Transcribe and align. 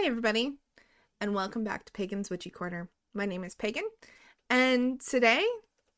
Hi, 0.00 0.06
everybody, 0.06 0.54
and 1.20 1.34
welcome 1.34 1.62
back 1.62 1.84
to 1.84 1.92
Pagan's 1.92 2.30
Witchy 2.30 2.48
Corner. 2.48 2.88
My 3.12 3.26
name 3.26 3.44
is 3.44 3.54
Pagan, 3.54 3.84
and 4.48 4.98
today 4.98 5.44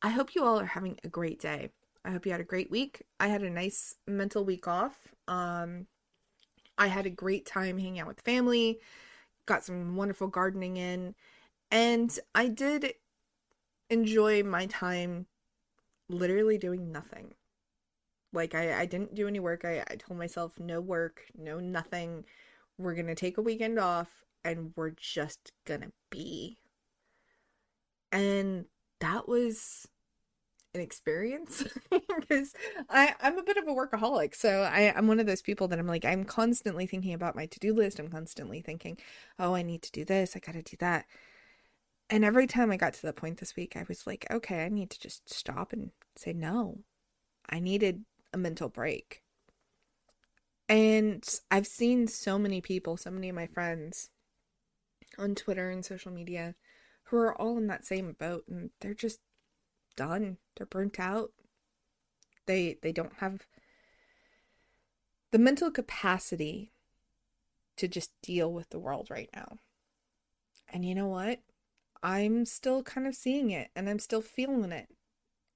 I 0.01 0.09
hope 0.09 0.35
you 0.35 0.43
all 0.43 0.59
are 0.59 0.65
having 0.65 0.99
a 1.05 1.07
great 1.07 1.39
day. 1.39 1.69
I 2.03 2.11
hope 2.11 2.25
you 2.25 2.33
had 2.33 2.41
a 2.41 2.43
great 2.43 2.69
week. 2.69 3.03
I 3.21 3.29
had 3.29 3.43
a 3.43 3.49
nice 3.49 3.95
mental 4.05 4.43
week 4.43 4.67
off. 4.67 5.07
Um, 5.29 5.87
I 6.77 6.87
had 6.87 7.05
a 7.05 7.09
great 7.09 7.45
time 7.45 7.77
hanging 7.77 8.01
out 8.01 8.07
with 8.07 8.19
family, 8.19 8.79
got 9.45 9.63
some 9.63 9.95
wonderful 9.95 10.27
gardening 10.27 10.75
in, 10.75 11.15
and 11.71 12.19
I 12.35 12.49
did 12.49 12.95
enjoy 13.89 14.43
my 14.43 14.65
time 14.65 15.27
literally 16.09 16.57
doing 16.57 16.91
nothing. 16.91 17.35
Like, 18.33 18.53
I, 18.53 18.81
I 18.81 18.85
didn't 18.85 19.15
do 19.15 19.29
any 19.29 19.39
work. 19.39 19.63
I, 19.63 19.81
I 19.89 19.95
told 19.95 20.19
myself 20.19 20.59
no 20.59 20.81
work, 20.81 21.21
no 21.37 21.61
nothing 21.61 22.25
we're 22.77 22.95
going 22.95 23.07
to 23.07 23.15
take 23.15 23.37
a 23.37 23.41
weekend 23.41 23.79
off 23.79 24.23
and 24.43 24.73
we're 24.75 24.91
just 24.91 25.51
going 25.65 25.81
to 25.81 25.91
be. 26.09 26.57
And 28.11 28.65
that 28.99 29.27
was 29.27 29.87
an 30.75 30.81
experience 30.81 31.63
because 31.91 32.53
I 32.89 33.13
I'm 33.21 33.37
a 33.37 33.43
bit 33.43 33.57
of 33.57 33.67
a 33.67 33.71
workaholic. 33.71 34.35
So 34.35 34.61
I 34.63 34.93
I'm 34.95 35.07
one 35.07 35.19
of 35.19 35.25
those 35.25 35.41
people 35.41 35.67
that 35.67 35.79
I'm 35.79 35.87
like 35.87 36.05
I'm 36.05 36.23
constantly 36.23 36.87
thinking 36.87 37.13
about 37.13 37.35
my 37.35 37.45
to-do 37.45 37.73
list. 37.73 37.99
I'm 37.99 38.09
constantly 38.09 38.61
thinking, 38.61 38.97
"Oh, 39.39 39.53
I 39.53 39.61
need 39.61 39.81
to 39.83 39.91
do 39.91 40.05
this. 40.05 40.35
I 40.35 40.39
got 40.39 40.53
to 40.53 40.61
do 40.63 40.77
that." 40.79 41.05
And 42.09 42.23
every 42.23 42.47
time 42.47 42.71
I 42.71 42.77
got 42.77 42.93
to 42.95 43.01
that 43.03 43.15
point 43.15 43.39
this 43.39 43.55
week, 43.55 43.75
I 43.75 43.85
was 43.87 44.05
like, 44.07 44.25
"Okay, 44.31 44.65
I 44.65 44.69
need 44.69 44.89
to 44.91 44.99
just 44.99 45.31
stop 45.33 45.73
and 45.73 45.91
say 46.15 46.33
no." 46.33 46.79
I 47.49 47.59
needed 47.59 48.05
a 48.33 48.37
mental 48.37 48.69
break. 48.69 49.22
And 50.69 51.27
I've 51.51 51.67
seen 51.67 52.07
so 52.07 52.39
many 52.39 52.61
people, 52.61 52.97
so 52.97 53.11
many 53.11 53.29
of 53.29 53.35
my 53.35 53.47
friends 53.47 54.09
on 55.17 55.35
Twitter 55.35 55.69
and 55.69 55.85
social 55.85 56.11
media 56.11 56.55
who 57.05 57.17
are 57.17 57.39
all 57.39 57.57
in 57.57 57.67
that 57.67 57.85
same 57.85 58.13
boat 58.13 58.45
and 58.47 58.71
they're 58.79 58.93
just 58.93 59.19
done. 59.95 60.37
They're 60.55 60.65
burnt 60.65 60.99
out. 60.99 61.31
They 62.45 62.77
they 62.81 62.91
don't 62.91 63.17
have 63.17 63.45
the 65.31 65.39
mental 65.39 65.71
capacity 65.71 66.71
to 67.77 67.87
just 67.87 68.11
deal 68.21 68.51
with 68.51 68.69
the 68.69 68.79
world 68.79 69.09
right 69.09 69.29
now. 69.35 69.59
And 70.71 70.85
you 70.85 70.95
know 70.95 71.07
what? 71.07 71.41
I'm 72.01 72.45
still 72.45 72.83
kind 72.83 73.07
of 73.07 73.15
seeing 73.15 73.49
it 73.51 73.69
and 73.75 73.89
I'm 73.89 73.99
still 73.99 74.21
feeling 74.21 74.71
it. 74.71 74.87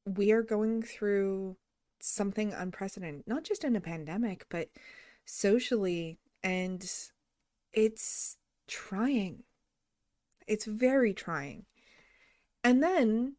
We 0.05 0.31
are 0.31 0.41
going 0.41 0.81
through 0.81 1.57
something 1.99 2.53
unprecedented, 2.53 3.27
not 3.27 3.43
just 3.43 3.63
in 3.63 3.75
a 3.75 3.81
pandemic, 3.81 4.45
but 4.49 4.69
socially. 5.27 6.19
And 6.43 6.89
it's 7.73 8.37
trying. 8.67 9.43
It's 10.47 10.65
very 10.65 11.13
trying. 11.13 11.65
And 12.63 12.81
then 12.81 13.35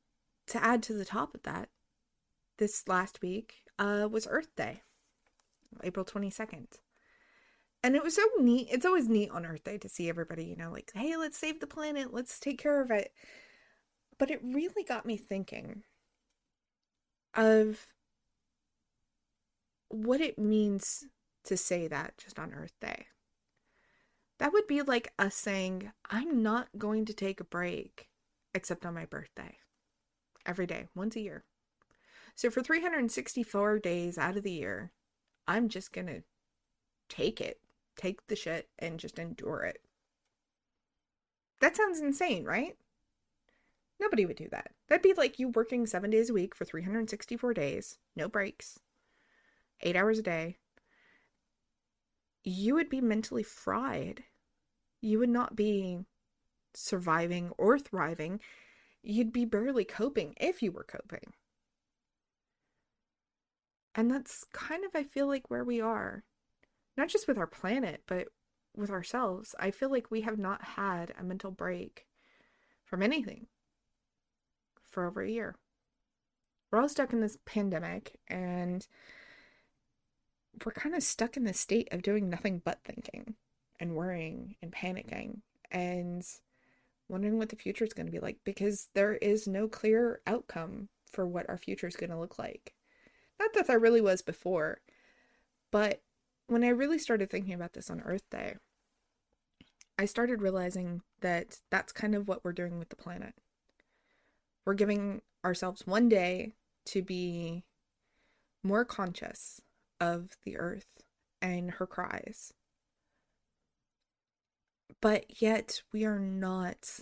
to 0.48 0.62
add 0.62 0.82
to 0.84 0.93
the 0.93 1.04
top 1.04 1.34
of 1.34 1.43
that, 1.43 1.69
this 2.59 2.87
last 2.88 3.22
week 3.22 3.56
uh, 3.78 4.09
was 4.10 4.27
Earth 4.28 4.54
Day, 4.56 4.82
April 5.82 6.04
22nd. 6.04 6.66
And 7.82 7.94
it 7.94 8.03
was 8.03 8.16
so 8.16 8.22
neat. 8.41 8.69
It's 8.71 8.84
always 8.84 9.09
neat 9.09 9.31
on 9.31 9.47
Earth 9.47 9.65
Day 9.65 9.78
to 9.78 9.88
see 9.88 10.09
everybody, 10.09 10.44
you 10.44 10.56
know, 10.56 10.71
like, 10.72 10.91
hey, 10.94 11.16
let's 11.16 11.38
save 11.38 11.60
the 11.60 11.66
planet, 11.66 12.12
let's 12.12 12.41
take 12.41 12.59
care 12.59 12.81
of 12.82 12.91
it. 12.91 13.12
But 14.19 14.31
it 14.31 14.41
really 14.43 14.82
got 14.82 15.06
me 15.06 15.16
thinking 15.16 15.84
of 17.34 17.87
what 19.88 20.21
it 20.21 20.38
means 20.38 21.04
to 21.48 21.56
say 21.56 21.88
that 21.88 22.16
just 22.19 22.38
on 22.38 22.54
Earth 22.54 22.75
Day. 22.81 23.06
That 24.38 24.53
would 24.53 24.66
be 24.66 24.82
like 24.82 25.12
us 25.19 25.34
saying, 25.34 25.91
I'm 26.09 26.42
not 26.42 26.69
going 26.78 27.04
to 27.06 27.12
take 27.12 27.41
a 27.41 27.44
break 27.44 28.09
except 28.54 28.86
on 28.86 28.94
my 28.94 29.04
birthday. 29.04 29.56
Every 30.47 30.66
day, 30.66 30.86
once 30.94 31.16
a 31.16 31.20
year. 31.20 31.44
So 32.34 32.50
for 32.50 32.62
364 32.62 33.81
days 33.81 34.16
out 34.16 34.36
of 34.36 34.44
the 34.44 34.53
year, 34.53 34.92
I'm 35.47 35.69
just 35.69 35.92
going 35.92 36.06
to 36.06 36.22
take 37.09 37.41
it, 37.41 37.60
take 37.97 38.26
the 38.28 38.36
shit, 38.36 38.69
and 38.78 39.00
just 39.00 39.19
endure 39.19 39.62
it. 39.62 39.80
That 41.60 41.76
sounds 41.76 41.98
insane, 41.98 42.44
right? 42.44 42.76
Nobody 43.98 44.25
would 44.25 44.36
do 44.36 44.48
that. 44.50 44.70
That'd 44.88 45.03
be 45.03 45.15
like 45.15 45.38
you 45.38 45.48
working 45.48 45.86
seven 45.86 46.10
days 46.10 46.30
a 46.30 46.34
week 46.34 46.54
for 46.54 46.65
364 46.65 47.54
days, 47.54 47.98
no 48.15 48.28
breaks, 48.28 48.78
eight 49.80 49.97
hours 49.97 50.19
a 50.19 50.22
day. 50.22 50.59
You 52.44 52.75
would 52.75 52.88
be 52.88 53.00
mentally 53.00 53.43
fried. 53.43 54.25
You 55.00 55.19
would 55.19 55.28
not 55.28 55.56
be 55.56 55.99
surviving 56.75 57.50
or 57.59 57.78
thriving. 57.78 58.41
You'd 59.03 59.32
be 59.32 59.44
barely 59.44 59.84
coping 59.84 60.34
if 60.41 60.62
you 60.62 60.72
were 60.72 60.84
coping. 60.84 61.32
And 63.94 64.10
that's 64.10 64.44
kind 64.53 64.84
of, 64.84 64.93
I 64.94 65.03
feel 65.03 65.27
like, 65.27 65.50
where 65.50 65.65
we 65.65 65.81
are. 65.81 66.25
Not 66.97 67.09
just 67.09 67.27
with 67.27 67.38
our 67.38 67.47
planet, 67.47 68.03
but 68.06 68.28
with 68.77 68.91
ourselves. 68.91 69.54
I 69.59 69.71
feel 69.71 69.91
like 69.91 70.10
we 70.10 70.21
have 70.22 70.38
not 70.38 70.62
had 70.62 71.12
a 71.19 71.25
mental 71.25 71.50
break 71.50 72.06
from 72.84 73.03
anything 73.03 73.47
for 74.88 75.06
over 75.06 75.22
a 75.22 75.31
year. 75.31 75.56
We're 76.71 76.81
all 76.81 76.88
stuck 76.88 77.12
in 77.12 77.21
this 77.21 77.38
pandemic 77.44 78.19
and 78.28 78.87
we're 80.64 80.72
kind 80.72 80.94
of 80.94 81.02
stuck 81.02 81.36
in 81.36 81.44
this 81.44 81.60
state 81.60 81.88
of 81.92 82.02
doing 82.02 82.28
nothing 82.28 82.62
but 82.64 82.80
thinking 82.84 83.34
and 83.78 83.94
worrying 83.94 84.56
and 84.62 84.72
panicking 84.72 85.41
and 85.70 86.24
wondering 87.08 87.38
what 87.38 87.48
the 87.48 87.56
future 87.56 87.84
is 87.84 87.92
going 87.92 88.06
to 88.06 88.12
be 88.12 88.19
like 88.19 88.38
because 88.44 88.88
there 88.94 89.14
is 89.14 89.47
no 89.47 89.68
clear 89.68 90.20
outcome 90.26 90.88
for 91.10 91.26
what 91.26 91.48
our 91.48 91.58
future 91.58 91.86
is 91.86 91.97
going 91.97 92.10
to 92.10 92.18
look 92.18 92.38
like. 92.38 92.74
Not 93.41 93.54
that 93.54 93.66
there 93.66 93.78
really 93.78 94.00
was 94.00 94.22
before, 94.22 94.80
but 95.70 96.02
when 96.47 96.64
I 96.64 96.68
really 96.68 96.98
started 96.98 97.30
thinking 97.30 97.54
about 97.54 97.74
this 97.74 97.91
on 97.91 98.00
Earth 98.00 98.28
Day, 98.30 98.56
I 99.98 100.04
started 100.04 100.42
realizing 100.42 101.02
that 101.20 101.60
that's 101.70 101.92
kind 101.92 102.14
of 102.14 102.28
what 102.28 102.44
we're 102.44 102.52
doing 102.52 102.78
with 102.78 102.88
the 102.88 102.97
planet. 102.97 103.34
We're 104.64 104.74
giving 104.74 105.22
ourselves 105.44 105.86
one 105.86 106.08
day 106.08 106.52
to 106.86 107.02
be 107.02 107.64
more 108.62 108.84
conscious 108.84 109.60
of 110.00 110.36
the 110.44 110.56
earth 110.56 111.03
and 111.41 111.72
her 111.72 111.86
cries. 111.86 112.53
But 115.00 115.41
yet 115.41 115.83
we 115.92 116.04
are 116.04 116.18
not 116.18 117.00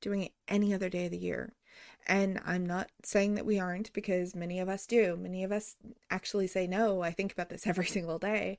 doing 0.00 0.22
it 0.22 0.32
any 0.48 0.74
other 0.74 0.88
day 0.88 1.06
of 1.06 1.10
the 1.10 1.18
year. 1.18 1.54
And 2.06 2.40
I'm 2.44 2.66
not 2.66 2.90
saying 3.04 3.34
that 3.36 3.46
we 3.46 3.58
aren't 3.58 3.92
because 3.92 4.34
many 4.34 4.58
of 4.58 4.68
us 4.68 4.86
do. 4.86 5.16
Many 5.16 5.44
of 5.44 5.52
us 5.52 5.76
actually 6.10 6.48
say, 6.48 6.66
no, 6.66 7.00
I 7.02 7.12
think 7.12 7.32
about 7.32 7.48
this 7.48 7.66
every 7.66 7.86
single 7.86 8.18
day. 8.18 8.58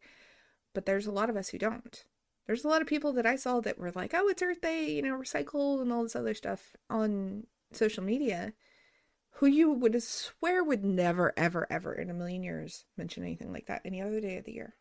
But 0.73 0.85
there's 0.85 1.05
a 1.05 1.11
lot 1.11 1.29
of 1.29 1.37
us 1.37 1.49
who 1.49 1.57
don't. 1.57 2.03
There's 2.47 2.65
a 2.65 2.67
lot 2.67 2.81
of 2.81 2.87
people 2.87 3.13
that 3.13 3.25
I 3.25 3.35
saw 3.35 3.61
that 3.61 3.77
were 3.77 3.91
like, 3.91 4.13
oh, 4.13 4.27
it's 4.27 4.41
Earth 4.41 4.61
Day, 4.61 4.91
you 4.91 5.01
know, 5.01 5.17
recycle 5.17 5.81
and 5.81 5.93
all 5.93 6.03
this 6.03 6.15
other 6.15 6.33
stuff 6.33 6.75
on 6.89 7.45
social 7.71 8.03
media 8.03 8.53
who 9.33 9.47
you 9.47 9.71
would 9.71 10.01
swear 10.01 10.63
would 10.63 10.85
never, 10.85 11.33
ever, 11.35 11.65
ever 11.69 11.93
in 11.93 12.09
a 12.09 12.13
million 12.13 12.43
years 12.43 12.85
mention 12.97 13.23
anything 13.23 13.51
like 13.51 13.65
that 13.65 13.81
any 13.83 14.01
other 14.01 14.21
day 14.21 14.37
of 14.37 14.45
the 14.45 14.53
year. 14.53 14.75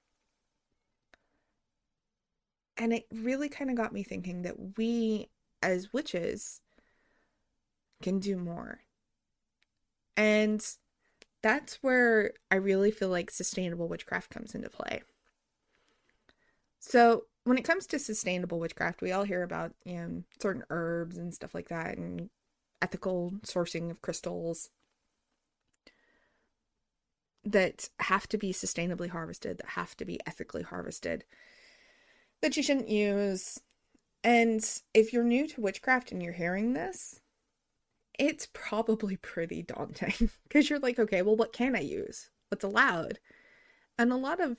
And 2.77 2.93
it 2.93 3.07
really 3.13 3.49
kind 3.49 3.71
of 3.71 3.77
got 3.77 3.93
me 3.93 4.03
thinking 4.03 4.43
that 4.43 4.77
we, 4.77 5.29
as 5.63 5.93
witches, 5.93 6.61
can 8.03 8.19
do 8.19 8.37
more. 8.37 8.81
And 10.17 10.65
that's 11.43 11.83
where 11.83 12.33
I 12.51 12.57
really 12.57 12.91
feel 12.91 13.09
like 13.09 13.31
sustainable 13.31 13.89
witchcraft 13.89 14.31
comes 14.31 14.55
into 14.55 14.69
play. 14.69 15.03
So, 16.79 17.25
when 17.45 17.59
it 17.59 17.65
comes 17.65 17.87
to 17.89 17.99
sustainable 17.99 18.61
witchcraft, 18.61 19.03
we 19.03 19.13
all 19.13 19.25
hear 19.25 19.43
about, 19.43 19.73
you 19.85 19.95
know, 19.95 20.23
certain 20.41 20.65
herbs 20.71 21.17
and 21.17 21.35
stuff 21.35 21.55
like 21.55 21.69
that 21.69 21.97
and 21.97 22.31
ethical 22.83 23.33
sourcing 23.45 23.91
of 23.91 24.03
crystals 24.03 24.71
that 27.45 27.89
have 28.01 28.29
to 28.29 28.39
be 28.39 28.53
sustainably 28.53 29.09
harvested, 29.09 29.59
that 29.59 29.71
have 29.71 29.97
to 29.97 30.05
be 30.05 30.21
ethically 30.27 30.63
harvested, 30.63 31.25
that 32.41 32.57
you 32.57 32.63
shouldn't 32.63 32.89
use. 32.89 33.61
And 34.23 34.65
if 34.95 35.13
you're 35.13 35.25
new 35.25 35.49
to 35.49 35.61
witchcraft 35.61 36.13
and 36.13 36.23
you're 36.23 36.33
hearing 36.33 36.73
this, 36.73 37.21
it's 38.19 38.49
probably 38.53 39.17
pretty 39.17 39.63
daunting 39.63 40.31
because 40.45 40.71
you're 40.71 40.79
like, 40.79 40.99
okay, 40.99 41.23
well, 41.23 41.37
what 41.37 41.53
can 41.53 41.75
I 41.75 41.81
use? 41.81 42.31
What's 42.49 42.65
allowed? 42.65 43.19
And 43.99 44.13
a 44.13 44.17
lot 44.17 44.41
of 44.41 44.59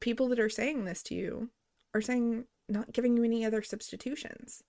people 0.00 0.28
that 0.28 0.38
are 0.40 0.48
saying 0.48 0.84
this 0.84 1.02
to 1.04 1.14
you 1.14 1.50
are 1.94 2.00
saying 2.00 2.44
not 2.68 2.92
giving 2.92 3.16
you 3.16 3.24
any 3.24 3.44
other 3.44 3.62
substitutions. 3.62 4.62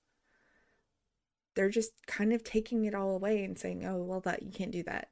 They're 1.56 1.70
just 1.70 1.92
kind 2.08 2.34
of 2.34 2.44
taking 2.44 2.86
it 2.86 2.96
all 2.96 3.16
away 3.16 3.44
and 3.44 3.58
saying, 3.58 3.86
oh, 3.86 3.98
well, 3.98 4.20
that 4.22 4.44
you 4.44 4.52
can't 4.52 4.72
do 4.72 4.84
that. 4.84 5.10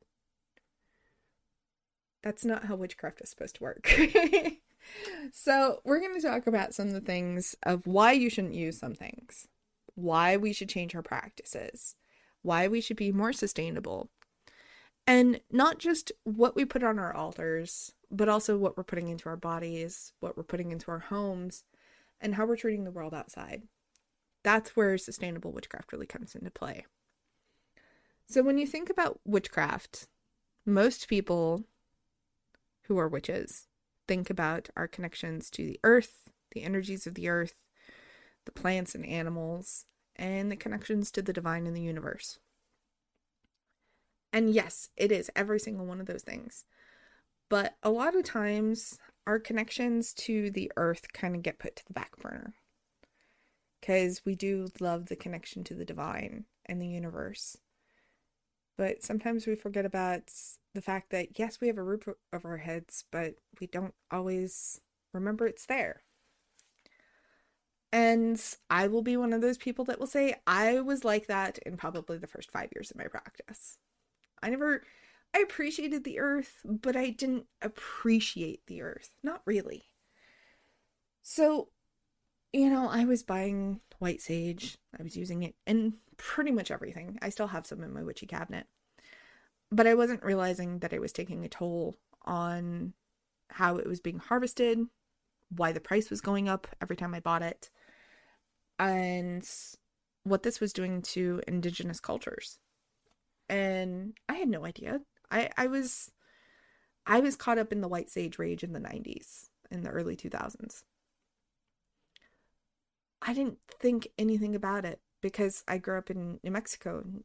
That's 2.24 2.46
not 2.46 2.66
how 2.66 2.76
witchcraft 2.76 3.22
is 3.22 3.30
supposed 3.30 3.56
to 3.56 3.64
work. 3.64 3.88
so, 5.32 5.82
we're 5.84 6.00
going 6.00 6.20
to 6.20 6.28
talk 6.28 6.48
about 6.48 6.74
some 6.74 6.88
of 6.88 6.94
the 6.94 7.02
things 7.02 7.56
of 7.64 7.88
why 7.88 8.12
you 8.12 8.30
shouldn't 8.30 8.54
use 8.54 8.78
some 8.78 8.94
things, 8.94 9.48
why 9.96 10.38
we 10.38 10.54
should 10.54 10.70
change 10.70 10.96
our 10.96 11.02
practices, 11.02 11.96
why 12.42 12.68
we 12.68 12.82
should 12.82 12.98
be 12.98 13.12
more 13.12 13.34
sustainable, 13.34 14.10
and 15.08 15.42
not 15.52 15.80
just 15.80 16.12
what 16.24 16.56
we 16.56 16.64
put 16.64 16.84
on 16.84 17.00
our 17.00 17.14
altars, 17.14 17.94
but 18.12 18.30
also 18.30 18.58
what 18.58 18.78
we're 18.78 18.84
putting 18.84 19.08
into 19.08 19.30
our 19.30 19.38
bodies, 19.38 20.14
what 20.20 20.38
we're 20.38 20.44
putting 20.44 20.72
into 20.72 20.92
our 20.92 21.00
homes, 21.00 21.64
and 22.20 22.36
how 22.36 22.46
we're 22.46 22.56
treating 22.56 22.84
the 22.84 22.92
world 22.92 23.14
outside. 23.14 23.64
That's 24.44 24.76
where 24.76 24.98
sustainable 24.98 25.52
witchcraft 25.52 25.92
really 25.92 26.08
comes 26.08 26.36
into 26.36 26.52
play. 26.52 26.86
So, 28.28 28.42
when 28.42 28.58
you 28.58 28.66
think 28.66 28.90
about 28.90 29.20
witchcraft, 29.26 30.08
most 30.66 31.08
people 31.08 31.66
who 32.84 32.98
are 32.98 33.08
witches 33.08 33.68
think 34.08 34.30
about 34.30 34.70
our 34.76 34.88
connections 34.88 35.50
to 35.52 35.66
the 35.66 35.80
earth, 35.84 36.30
the 36.52 36.64
energies 36.64 37.06
of 37.06 37.16
the 37.16 37.30
earth, 37.30 37.56
the 38.46 38.52
plants 38.52 38.96
and 38.96 39.06
animals, 39.06 39.86
and 40.16 40.52
the 40.52 40.56
connections 40.56 41.12
to 41.12 41.22
the 41.22 41.34
divine 41.34 41.68
in 41.68 41.74
the 41.74 41.82
universe. 41.82 42.40
And 44.34 44.54
yes, 44.54 44.90
it 44.96 45.12
is 45.12 45.30
every 45.36 45.60
single 45.60 45.86
one 45.86 46.00
of 46.00 46.08
those 46.08 46.24
things. 46.24 46.66
But 47.50 47.76
a 47.84 47.90
lot 47.90 48.16
of 48.16 48.24
times, 48.24 48.98
our 49.28 49.40
connections 49.40 50.14
to 50.14 50.50
the 50.52 50.72
earth 50.78 51.12
kind 51.14 51.36
of 51.36 51.44
get 51.44 51.60
put 51.60 51.76
to 51.76 51.86
the 51.86 51.94
back 51.94 52.18
burner. 52.18 52.54
Because 53.82 54.22
we 54.24 54.36
do 54.36 54.70
love 54.80 55.08
the 55.08 55.16
connection 55.16 55.64
to 55.66 55.74
the 55.74 55.86
divine 55.86 56.46
and 56.66 56.82
the 56.82 56.88
universe. 56.88 57.58
But 58.78 59.04
sometimes 59.04 59.46
we 59.46 59.56
forget 59.56 59.86
about 59.86 60.32
the 60.74 60.82
fact 60.82 61.10
that, 61.10 61.38
yes, 61.38 61.60
we 61.60 61.68
have 61.68 61.78
a 61.78 61.84
roof 61.84 62.08
over 62.32 62.50
our 62.50 62.58
heads, 62.58 63.04
but 63.12 63.36
we 63.60 63.68
don't 63.68 63.94
always 64.10 64.80
remember 65.14 65.48
it's 65.48 65.66
there. 65.66 66.04
And 67.92 68.42
I 68.70 68.88
will 68.88 69.02
be 69.02 69.18
one 69.18 69.34
of 69.34 69.42
those 69.42 69.58
people 69.58 69.84
that 69.86 70.00
will 70.00 70.08
say 70.08 70.36
I 70.48 70.80
was 70.80 71.04
like 71.04 71.28
that 71.28 71.58
in 71.60 71.76
probably 71.76 72.18
the 72.18 72.28
first 72.28 72.50
five 72.52 72.70
years 72.74 72.90
of 72.90 72.98
my 72.98 73.08
practice. 73.08 73.78
I 74.42 74.50
never, 74.50 74.84
I 75.36 75.40
appreciated 75.40 76.04
the 76.04 76.20
earth, 76.20 76.62
but 76.64 76.96
I 76.96 77.10
didn't 77.10 77.48
appreciate 77.62 78.66
the 78.68 78.82
earth. 78.82 79.10
Not 79.22 79.42
really. 79.46 79.90
So, 81.22 81.70
you 82.54 82.70
know, 82.70 82.88
I 82.90 83.06
was 83.06 83.24
buying 83.24 83.80
white 84.00 84.22
sage, 84.22 84.78
I 84.98 85.04
was 85.04 85.16
using 85.16 85.44
it 85.44 85.56
in 85.66 85.96
pretty 86.18 86.52
much 86.52 86.72
everything. 86.72 87.18
I 87.22 87.30
still 87.30 87.48
have 87.48 87.66
some 87.66 87.84
in 87.84 87.94
my 87.94 88.04
witchy 88.04 88.26
cabinet. 88.26 88.68
But 89.72 89.88
I 89.88 89.94
wasn't 89.94 90.24
realizing 90.24 90.80
that 90.80 90.94
it 90.94 91.00
was 91.00 91.14
taking 91.14 91.46
a 91.46 91.50
toll 91.50 91.98
on 92.24 92.94
how 93.50 93.78
it 93.78 93.88
was 93.88 94.02
being 94.02 94.20
harvested, 94.20 94.80
why 95.56 95.72
the 95.72 95.80
price 95.80 96.10
was 96.10 96.22
going 96.22 96.50
up 96.50 96.68
every 96.82 96.96
time 96.96 97.14
I 97.14 97.20
bought 97.20 97.42
it, 97.42 97.70
and 98.78 99.48
what 100.24 100.44
this 100.44 100.60
was 100.60 100.74
doing 100.74 101.02
to 101.02 101.42
indigenous 101.48 102.00
cultures. 102.00 102.60
And 103.50 104.14
I 104.30 104.36
had 104.36 104.50
no 104.50 104.66
idea. 104.66 105.02
I, 105.30 105.50
I 105.58 105.68
was 105.68 106.12
I 107.06 107.20
was 107.20 107.36
caught 107.36 107.58
up 107.58 107.72
in 107.72 107.82
the 107.82 107.88
white 107.88 108.10
sage 108.10 108.38
rage 108.38 108.64
in 108.64 108.74
the 108.74 108.80
90s, 108.80 109.50
in 109.72 109.84
the 109.84 109.90
early 109.90 110.16
2000s. 110.16 110.84
I 113.22 113.34
didn't 113.34 113.60
think 113.70 114.08
anything 114.18 114.56
about 114.56 114.86
it 114.86 115.00
because 115.22 115.64
I 115.68 115.78
grew 115.78 115.98
up 115.98 116.10
in 116.10 116.40
New 116.44 116.52
Mexico 116.52 117.02
and 117.04 117.24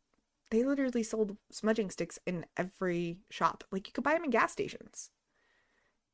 they 0.50 0.62
literally 0.62 1.02
sold 1.02 1.36
smudging 1.50 1.90
sticks 1.90 2.18
in 2.26 2.46
every 2.56 3.18
shop. 3.30 3.64
Like 3.70 3.86
you 3.86 3.92
could 3.92 4.04
buy 4.04 4.14
them 4.14 4.24
in 4.24 4.30
gas 4.30 4.52
stations. 4.52 5.10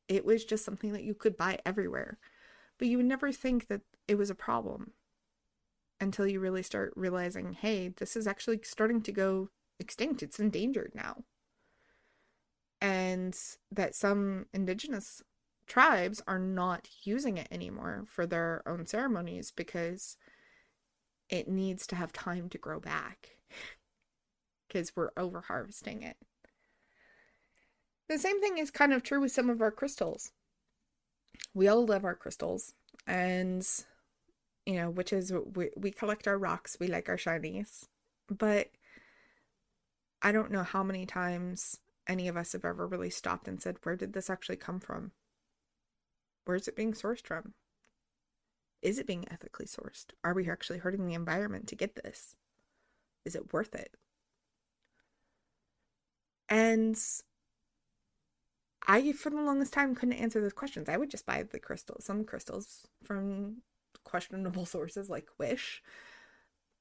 It 0.07 0.25
was 0.25 0.45
just 0.45 0.65
something 0.65 0.91
that 0.93 1.03
you 1.03 1.13
could 1.13 1.37
buy 1.37 1.59
everywhere. 1.65 2.17
But 2.77 2.87
you 2.87 2.97
would 2.97 3.05
never 3.05 3.31
think 3.31 3.67
that 3.67 3.81
it 4.07 4.15
was 4.15 4.29
a 4.29 4.35
problem 4.35 4.91
until 6.01 6.27
you 6.27 6.39
really 6.39 6.63
start 6.63 6.93
realizing, 6.95 7.53
hey, 7.53 7.89
this 7.89 8.15
is 8.15 8.27
actually 8.27 8.59
starting 8.63 9.01
to 9.03 9.11
go 9.11 9.49
extinct. 9.79 10.23
It's 10.23 10.39
endangered 10.39 10.93
now. 10.95 11.23
And 12.81 13.37
that 13.71 13.95
some 13.95 14.47
indigenous 14.53 15.21
tribes 15.67 16.21
are 16.27 16.39
not 16.39 16.87
using 17.03 17.37
it 17.37 17.47
anymore 17.51 18.03
for 18.05 18.25
their 18.25 18.61
own 18.65 18.85
ceremonies 18.85 19.51
because 19.51 20.17
it 21.29 21.47
needs 21.47 21.87
to 21.87 21.95
have 21.95 22.13
time 22.13 22.49
to 22.49 22.57
grow 22.57 22.79
back 22.79 23.37
because 24.67 24.95
we're 24.95 25.11
over 25.17 25.41
harvesting 25.41 26.03
it. 26.03 26.17
The 28.09 28.17
same 28.17 28.41
thing 28.41 28.57
is 28.57 28.69
kind 28.69 28.93
of 28.93 29.03
true 29.03 29.21
with 29.21 29.31
some 29.31 29.49
of 29.49 29.61
our 29.61 29.71
crystals. 29.71 30.31
We 31.53 31.67
all 31.67 31.85
love 31.85 32.03
our 32.03 32.15
crystals, 32.15 32.73
and 33.07 33.67
you 34.65 34.75
know, 34.75 34.89
which 34.89 35.13
is 35.13 35.33
we, 35.55 35.69
we 35.75 35.91
collect 35.91 36.27
our 36.27 36.37
rocks, 36.37 36.77
we 36.79 36.87
like 36.87 37.09
our 37.09 37.17
shinies. 37.17 37.87
But 38.29 38.69
I 40.21 40.31
don't 40.31 40.51
know 40.51 40.63
how 40.63 40.83
many 40.83 41.05
times 41.05 41.79
any 42.07 42.27
of 42.27 42.37
us 42.37 42.53
have 42.53 42.65
ever 42.65 42.87
really 42.87 43.09
stopped 43.09 43.47
and 43.47 43.61
said, 43.61 43.77
where 43.83 43.95
did 43.95 44.13
this 44.13 44.29
actually 44.29 44.57
come 44.57 44.79
from? 44.79 45.11
Where 46.45 46.55
is 46.57 46.67
it 46.67 46.75
being 46.75 46.93
sourced 46.93 47.25
from? 47.25 47.53
Is 48.81 48.99
it 48.99 49.07
being 49.07 49.25
ethically 49.31 49.65
sourced? 49.65 50.07
Are 50.23 50.33
we 50.33 50.49
actually 50.49 50.79
hurting 50.79 51.07
the 51.07 51.13
environment 51.13 51.67
to 51.67 51.75
get 51.75 51.95
this? 51.95 52.35
Is 53.25 53.35
it 53.35 53.53
worth 53.53 53.73
it? 53.75 53.95
And 56.49 56.97
I, 58.87 59.11
for 59.13 59.29
the 59.29 59.41
longest 59.41 59.73
time, 59.73 59.95
couldn't 59.95 60.13
answer 60.13 60.41
those 60.41 60.53
questions. 60.53 60.89
I 60.89 60.97
would 60.97 61.09
just 61.09 61.25
buy 61.25 61.43
the 61.43 61.59
crystals, 61.59 62.05
some 62.05 62.25
crystals 62.25 62.87
from 63.03 63.61
questionable 64.03 64.65
sources 64.67 65.09
like 65.09 65.29
Wish, 65.37 65.81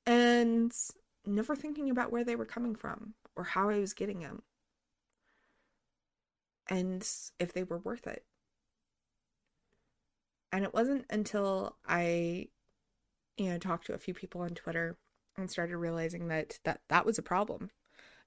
and 0.06 0.72
never 1.24 1.54
thinking 1.54 1.90
about 1.90 2.10
where 2.10 2.24
they 2.24 2.36
were 2.36 2.44
coming 2.44 2.74
from 2.74 3.14
or 3.36 3.44
how 3.44 3.70
I 3.70 3.78
was 3.78 3.94
getting 3.94 4.20
them 4.20 4.42
and 6.68 7.08
if 7.38 7.52
they 7.52 7.62
were 7.62 7.78
worth 7.78 8.06
it. 8.06 8.24
And 10.52 10.64
it 10.64 10.74
wasn't 10.74 11.06
until 11.10 11.76
I, 11.86 12.48
you 13.36 13.50
know, 13.50 13.58
talked 13.58 13.86
to 13.86 13.94
a 13.94 13.98
few 13.98 14.14
people 14.14 14.42
on 14.42 14.50
Twitter 14.50 14.96
and 15.36 15.50
started 15.50 15.76
realizing 15.78 16.28
that 16.28 16.58
that, 16.64 16.82
that 16.88 17.06
was 17.06 17.18
a 17.18 17.22
problem. 17.22 17.70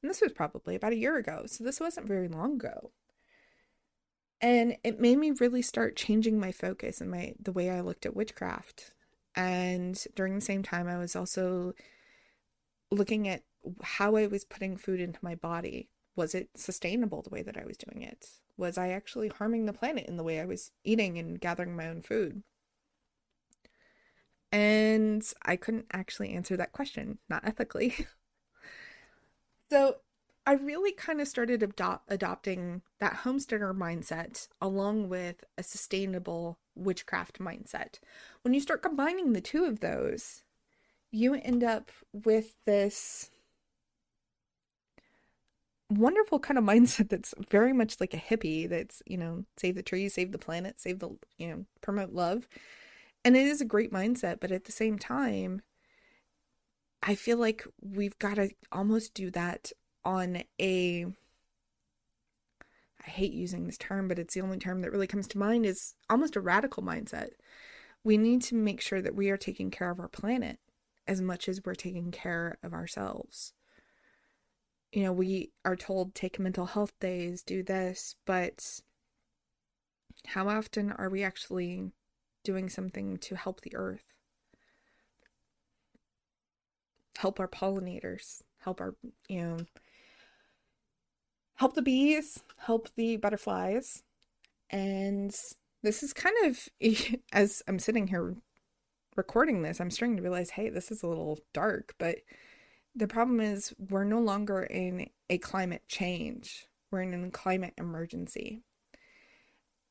And 0.01 0.10
this 0.10 0.22
was 0.22 0.34
probably 0.34 0.75
about 0.75 0.94
a 0.94 0.98
year 0.98 1.17
ago, 1.17 1.44
so 1.46 1.63
this 1.63 1.79
wasn't 1.79 2.08
very 2.08 2.27
long 2.27 2.55
ago. 2.55 2.91
And 4.41 4.77
it 4.84 5.00
made 5.00 5.17
me 5.17 5.32
really 5.32 5.62
start 5.62 5.96
changing 5.96 6.39
my 6.39 6.51
focus 6.51 7.00
and 7.00 7.10
my 7.10 7.36
the 7.39 7.51
way 7.51 7.70
I 7.70 7.82
looked 7.82 8.05
at 8.05 8.15
witchcraft 8.15 8.91
and 9.36 10.01
during 10.15 10.36
the 10.36 10.41
same 10.41 10.63
time, 10.63 10.88
I 10.88 10.98
was 10.98 11.15
also 11.15 11.74
looking 12.89 13.27
at 13.27 13.44
how 13.84 14.15
I 14.15 14.27
was 14.27 14.46
putting 14.46 14.77
food 14.77 15.01
into 15.01 15.20
my 15.22 15.36
body. 15.36 15.89
Was 16.15 16.34
it 16.34 16.50
sustainable 16.55 17.22
the 17.22 17.29
way 17.29 17.41
that 17.41 17.58
I 17.58 17.65
was 17.65 17.77
doing 17.77 18.01
it? 18.01 18.27
Was 18.57 18.77
I 18.77 18.89
actually 18.89 19.27
harming 19.27 19.65
the 19.65 19.74
planet 19.74 20.05
in 20.07 20.17
the 20.17 20.24
way 20.24 20.39
I 20.39 20.45
was 20.45 20.71
eating 20.83 21.17
and 21.17 21.39
gathering 21.39 21.75
my 21.75 21.88
own 21.89 22.01
food? 22.01 22.43
And 24.51 25.25
I 25.43 25.57
couldn't 25.57 25.88
actually 25.91 26.31
answer 26.31 26.55
that 26.55 26.71
question, 26.71 27.19
not 27.27 27.45
ethically. 27.45 28.07
so 29.69 29.97
I 30.45 30.53
really 30.53 30.91
kind 30.91 31.19
of 31.19 31.27
started 31.27 31.63
adopt- 31.63 32.09
adopting 32.09 32.83
that 33.00 33.13
homesteader 33.13 33.74
mindset 33.74 34.47
along 34.62 35.09
with 35.09 35.43
a 35.57 35.63
sustainable 35.63 36.59
witchcraft 36.75 37.39
mindset. 37.39 38.00
When 38.43 38.53
you 38.53 38.62
start 38.62 38.83
combining 38.83 39.33
the 39.33 39.41
two 39.41 39.65
of 39.65 39.79
those, 39.79 40.43
you 41.12 41.33
end 41.33 41.63
up 41.63 41.91
with 42.13 42.55
this 42.65 43.31
wonderful 45.89 46.39
kind 46.39 46.58
of 46.58 46.63
mindset 46.65 47.10
that's 47.10 47.34
very 47.50 47.74
much 47.74 48.00
like 48.00 48.13
a 48.13 48.18
hippie 48.18 48.70
that's, 48.70 49.01
you 49.06 49.18
know, 49.18 49.46
save 49.58 49.75
the 49.75 49.84
trees, 49.84 50.13
save 50.13 50.32
the 50.32 50.38
planet, 50.38 50.80
save 50.80 51.00
the, 51.00 51.10
you 51.38 51.48
know, 51.48 51.65
promote 51.82 52.12
love. 52.12 52.48
And 53.24 53.36
it 53.36 53.48
is 53.48 53.62
a 53.62 53.65
great 53.65 53.92
mindset, 53.92 54.39
but 54.39 54.51
at 54.51 54.65
the 54.65 54.72
same 54.72 55.00
time, 55.00 55.62
I 57.01 57.15
feel 57.15 57.38
like 57.38 57.65
we've 57.82 58.18
got 58.20 58.36
to 58.36 58.50
almost 58.72 59.13
do 59.13 59.32
that 59.32 59.72
on 60.04 60.44
a 60.60 61.06
I 63.06 63.10
hate 63.10 63.34
using 63.34 63.65
this 63.65 63.77
term, 63.77 64.08
but 64.08 64.18
it's 64.18 64.34
the 64.34 64.42
only 64.42 64.58
term 64.58 64.82
that 64.82 64.92
really 64.92 65.08
comes 65.08 65.27
to 65.27 65.38
mind 65.38 65.65
is 65.65 65.94
almost 66.10 66.36
a 66.36 66.42
radical 66.42 66.82
mindset. 66.82 67.30
We 68.04 68.18
need 68.18 68.42
to 68.44 68.56
make 68.56 68.82
sure 68.82 69.01
that 69.01 69.15
we 69.15 69.30
are 69.30 69.38
taking 69.38 69.70
care 69.70 69.92
of 69.92 70.00
our 70.00 70.08
planet 70.08 70.60
as 71.08 71.22
much 71.22 71.48
as 71.48 71.63
we're 71.63 71.75
taking 71.75 72.12
care 72.12 72.58
of 72.63 72.74
ourselves. 72.74 73.54
You 74.95 75.03
know, 75.03 75.11
we 75.11 75.51
are 75.65 75.75
told 75.75 76.15
take 76.15 76.39
mental 76.39 76.67
health 76.67 76.93
days, 77.01 77.43
do 77.43 77.61
this, 77.61 78.15
but 78.25 78.79
how 80.27 80.47
often 80.47 80.93
are 80.93 81.09
we 81.09 81.21
actually 81.21 81.91
doing 82.45 82.69
something 82.69 83.17
to 83.17 83.35
help 83.35 83.59
the 83.59 83.75
earth? 83.75 84.05
Help 87.17 87.41
our 87.41 87.47
pollinators, 87.49 88.41
help 88.59 88.79
our, 88.79 88.95
you 89.27 89.41
know, 89.41 89.57
help 91.55 91.75
the 91.75 91.81
bees, 91.81 92.41
help 92.59 92.87
the 92.95 93.17
butterflies. 93.17 94.01
And 94.69 95.35
this 95.83 96.03
is 96.03 96.13
kind 96.13 96.35
of, 96.45 96.69
as 97.33 97.61
I'm 97.67 97.79
sitting 97.79 98.07
here 98.07 98.37
recording 99.17 99.61
this, 99.61 99.81
I'm 99.81 99.91
starting 99.91 100.15
to 100.15 100.23
realize, 100.23 100.51
hey, 100.51 100.69
this 100.69 100.89
is 100.89 101.03
a 101.03 101.07
little 101.07 101.39
dark, 101.51 101.95
but 101.97 102.19
the 102.95 103.07
problem 103.07 103.41
is 103.41 103.73
we're 103.77 104.05
no 104.05 104.19
longer 104.19 104.63
in 104.63 105.09
a 105.29 105.37
climate 105.37 105.83
change, 105.87 106.67
we're 106.91 107.01
in 107.01 107.25
a 107.25 107.31
climate 107.31 107.73
emergency. 107.77 108.61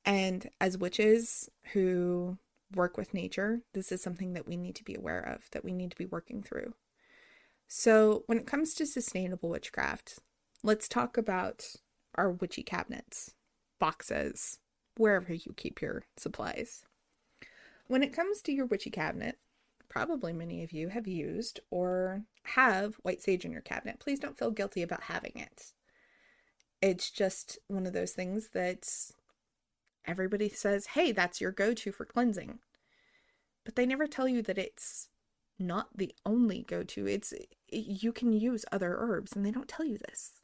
And 0.07 0.49
as 0.61 0.79
witches 0.79 1.49
who 1.73 2.39
work 2.75 2.97
with 2.97 3.15
nature, 3.15 3.61
this 3.73 3.93
is 3.93 4.03
something 4.03 4.33
that 4.35 4.47
we 4.47 4.57
need 4.57 4.75
to 4.77 4.85
be 4.85 4.95
aware 4.95 5.21
of, 5.21 5.51
that 5.53 5.65
we 5.65 5.73
need 5.73 5.91
to 5.91 5.97
be 5.97 6.07
working 6.07 6.43
through. 6.43 6.75
So, 7.67 8.25
when 8.27 8.39
it 8.39 8.47
comes 8.47 8.75
to 8.75 8.87
sustainable 8.87 9.49
witchcraft, 9.49 10.19
let's 10.63 10.89
talk 10.89 11.17
about 11.17 11.77
our 12.15 12.31
witchy 12.31 12.63
cabinets, 12.63 13.35
boxes, 13.79 14.59
wherever 14.97 15.33
you 15.33 15.53
keep 15.57 15.81
your 15.81 16.05
supplies. 16.17 16.85
When 17.87 18.03
it 18.03 18.13
comes 18.13 18.43
to 18.43 18.53
your 18.53 18.67
witchy 18.67 18.91
cabinet, 18.91 19.39
probably 19.89 20.33
many 20.33 20.63
of 20.63 20.73
you 20.73 20.89
have 20.89 21.07
used 21.07 21.61
or 21.71 22.23
have 22.43 22.95
white 22.97 23.23
sage 23.23 23.45
in 23.45 23.53
your 23.53 23.61
cabinet. 23.61 24.01
Please 24.01 24.19
don't 24.19 24.39
feel 24.39 24.51
guilty 24.51 24.83
about 24.83 25.05
having 25.05 25.33
it. 25.35 25.73
It's 26.83 27.11
just 27.11 27.59
one 27.69 27.87
of 27.87 27.93
those 27.93 28.13
things 28.13 28.49
that 28.49 28.89
everybody 30.05 30.49
says, 30.49 30.87
hey, 30.89 31.13
that's 31.13 31.41
your 31.41 31.53
go 31.53 31.73
to 31.75 31.93
for 31.93 32.05
cleansing. 32.05 32.59
But 33.65 33.77
they 33.77 33.87
never 33.87 34.07
tell 34.07 34.29
you 34.29 34.43
that 34.43 34.59
it's 34.59 35.09
not 35.59 35.97
the 35.97 36.15
only 36.27 36.63
go 36.63 36.83
to. 36.83 37.07
It's 37.07 37.33
you 37.71 38.13
can 38.13 38.33
use 38.33 38.65
other 38.71 38.97
herbs 38.99 39.35
and 39.35 39.45
they 39.45 39.51
don't 39.51 39.69
tell 39.69 39.87
you 39.87 39.99
this 39.99 40.41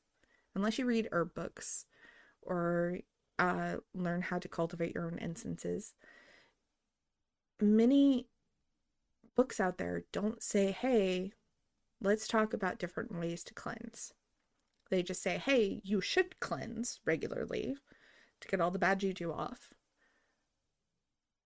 unless 0.54 0.78
you 0.78 0.86
read 0.86 1.08
herb 1.12 1.34
books 1.34 1.84
or 2.42 3.00
uh, 3.38 3.76
learn 3.94 4.22
how 4.22 4.38
to 4.38 4.48
cultivate 4.48 4.94
your 4.94 5.06
own 5.06 5.18
incenses, 5.18 5.94
many 7.60 8.26
books 9.36 9.60
out 9.60 9.78
there 9.78 10.04
don't 10.12 10.42
say, 10.42 10.72
hey, 10.72 11.32
let's 12.00 12.26
talk 12.26 12.52
about 12.52 12.78
different 12.78 13.18
ways 13.18 13.44
to 13.44 13.54
cleanse. 13.54 14.12
They 14.90 15.02
just 15.02 15.22
say, 15.22 15.38
hey, 15.38 15.80
you 15.84 16.00
should 16.00 16.40
cleanse 16.40 17.00
regularly 17.04 17.76
to 18.40 18.48
get 18.48 18.60
all 18.60 18.70
the 18.70 18.78
bad 18.78 19.00
juju 19.00 19.32
off. 19.32 19.72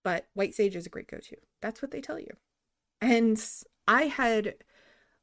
But 0.02 0.26
white 0.34 0.54
sage 0.54 0.76
is 0.76 0.86
a 0.86 0.90
great 0.90 1.08
go 1.08 1.18
to. 1.18 1.36
That's 1.60 1.82
what 1.82 1.90
they 1.90 2.00
tell 2.00 2.18
you. 2.18 2.36
And 3.00 3.42
I 3.86 4.02
had 4.04 4.54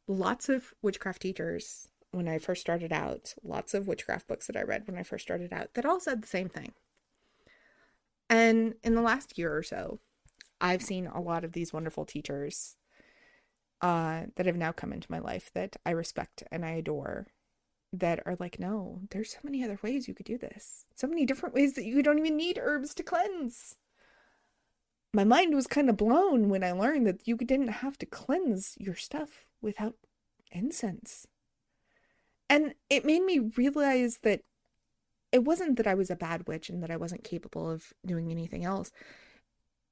lots 0.08 0.50
of 0.50 0.74
witchcraft 0.82 1.22
teachers 1.22 1.88
when 2.12 2.28
I 2.28 2.40
first 2.40 2.62
started 2.62 2.92
out, 2.92 3.34
lots 3.44 3.74
of 3.74 3.88
witchcraft 3.88 4.28
books 4.28 4.48
that 4.48 4.58
I 4.58 4.64
read 4.64 4.84
when 4.86 4.98
I 4.98 5.04
first 5.04 5.24
started 5.24 5.54
out 5.54 5.74
that 5.74 5.86
all 5.86 6.00
said 6.00 6.22
the 6.22 6.28
same 6.28 6.50
thing. 6.50 6.74
And 8.30 8.76
in 8.84 8.96
the 8.96 9.02
last 9.02 9.38
year 9.38 9.56
or 9.56 9.64
so, 9.64 10.00
I've 10.62 10.84
seen 10.84 11.08
a 11.08 11.20
lot 11.20 11.44
of 11.44 11.54
these 11.54 11.74
wonderful 11.74 12.06
teachers 12.06 12.78
uh, 13.82 14.24
that 14.36 14.46
have 14.46 14.56
now 14.56 14.72
come 14.72 14.94
into 14.94 15.12
my 15.12 15.20
life 15.20 15.50
that 15.54 15.76
I 15.86 15.92
respect 15.92 16.44
and 16.52 16.64
I 16.64 16.72
adore 16.72 17.28
that 17.92 18.22
are 18.26 18.38
like, 18.40 18.60
no, 18.60 19.02
there's 19.10 19.32
so 19.32 19.40
many 19.44 19.64
other 19.64 19.80
ways 19.82 20.08
you 20.08 20.14
could 20.14 20.26
do 20.26 20.38
this. 20.38 20.86
So 20.96 21.08
many 21.08 21.26
different 21.26 21.56
ways 21.56 21.74
that 21.74 21.84
you 21.84 22.02
don't 22.02 22.20
even 22.20 22.38
need 22.38 22.60
herbs 22.62 22.94
to 22.96 23.04
cleanse. 23.04 23.76
My 25.14 25.24
mind 25.26 25.54
was 25.56 25.68
kind 25.68 25.90
of 25.90 25.98
blown 25.98 26.48
when 26.48 26.64
I 26.64 26.72
learned 26.72 27.06
that 27.08 27.28
you 27.28 27.36
didn't 27.36 27.68
have 27.68 27.98
to 27.98 28.06
cleanse 28.06 28.78
your 28.80 28.96
stuff 28.96 29.46
without 29.62 29.96
incense. 30.52 31.28
And 32.50 32.76
it 32.90 33.04
made 33.04 33.24
me 33.24 33.40
realize 33.40 34.20
that 34.24 34.42
it 35.32 35.44
wasn't 35.44 35.78
that 35.78 35.88
I 35.88 35.96
was 35.96 36.10
a 36.10 36.16
bad 36.16 36.48
witch 36.48 36.70
and 36.70 36.82
that 36.84 36.92
I 36.92 36.98
wasn't 36.98 37.24
capable 37.24 37.70
of 37.70 37.94
doing 38.06 38.32
anything 38.32 38.64
else. 38.64 38.92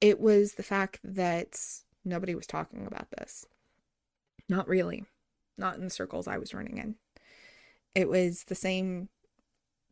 It 0.00 0.20
was 0.20 0.54
the 0.54 0.62
fact 0.62 1.00
that 1.04 1.58
nobody 2.04 2.34
was 2.34 2.46
talking 2.46 2.86
about 2.86 3.10
this. 3.10 3.46
Not 4.48 4.68
really. 4.68 5.04
Not 5.58 5.76
in 5.76 5.84
the 5.84 5.90
circles 5.90 6.26
I 6.26 6.38
was 6.38 6.54
running 6.54 6.78
in. 6.78 6.96
It 7.94 8.08
was 8.08 8.44
the 8.44 8.54
same 8.54 9.08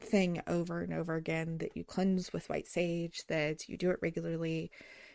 thing 0.00 0.40
over 0.46 0.80
and 0.80 0.92
over 0.92 1.14
again 1.14 1.58
that 1.58 1.76
you 1.76 1.84
cleanse 1.84 2.32
with 2.32 2.48
white 2.48 2.68
sage, 2.68 3.24
that 3.28 3.68
you 3.68 3.76
do 3.76 3.90
it 3.90 3.98
regularly, 4.00 4.70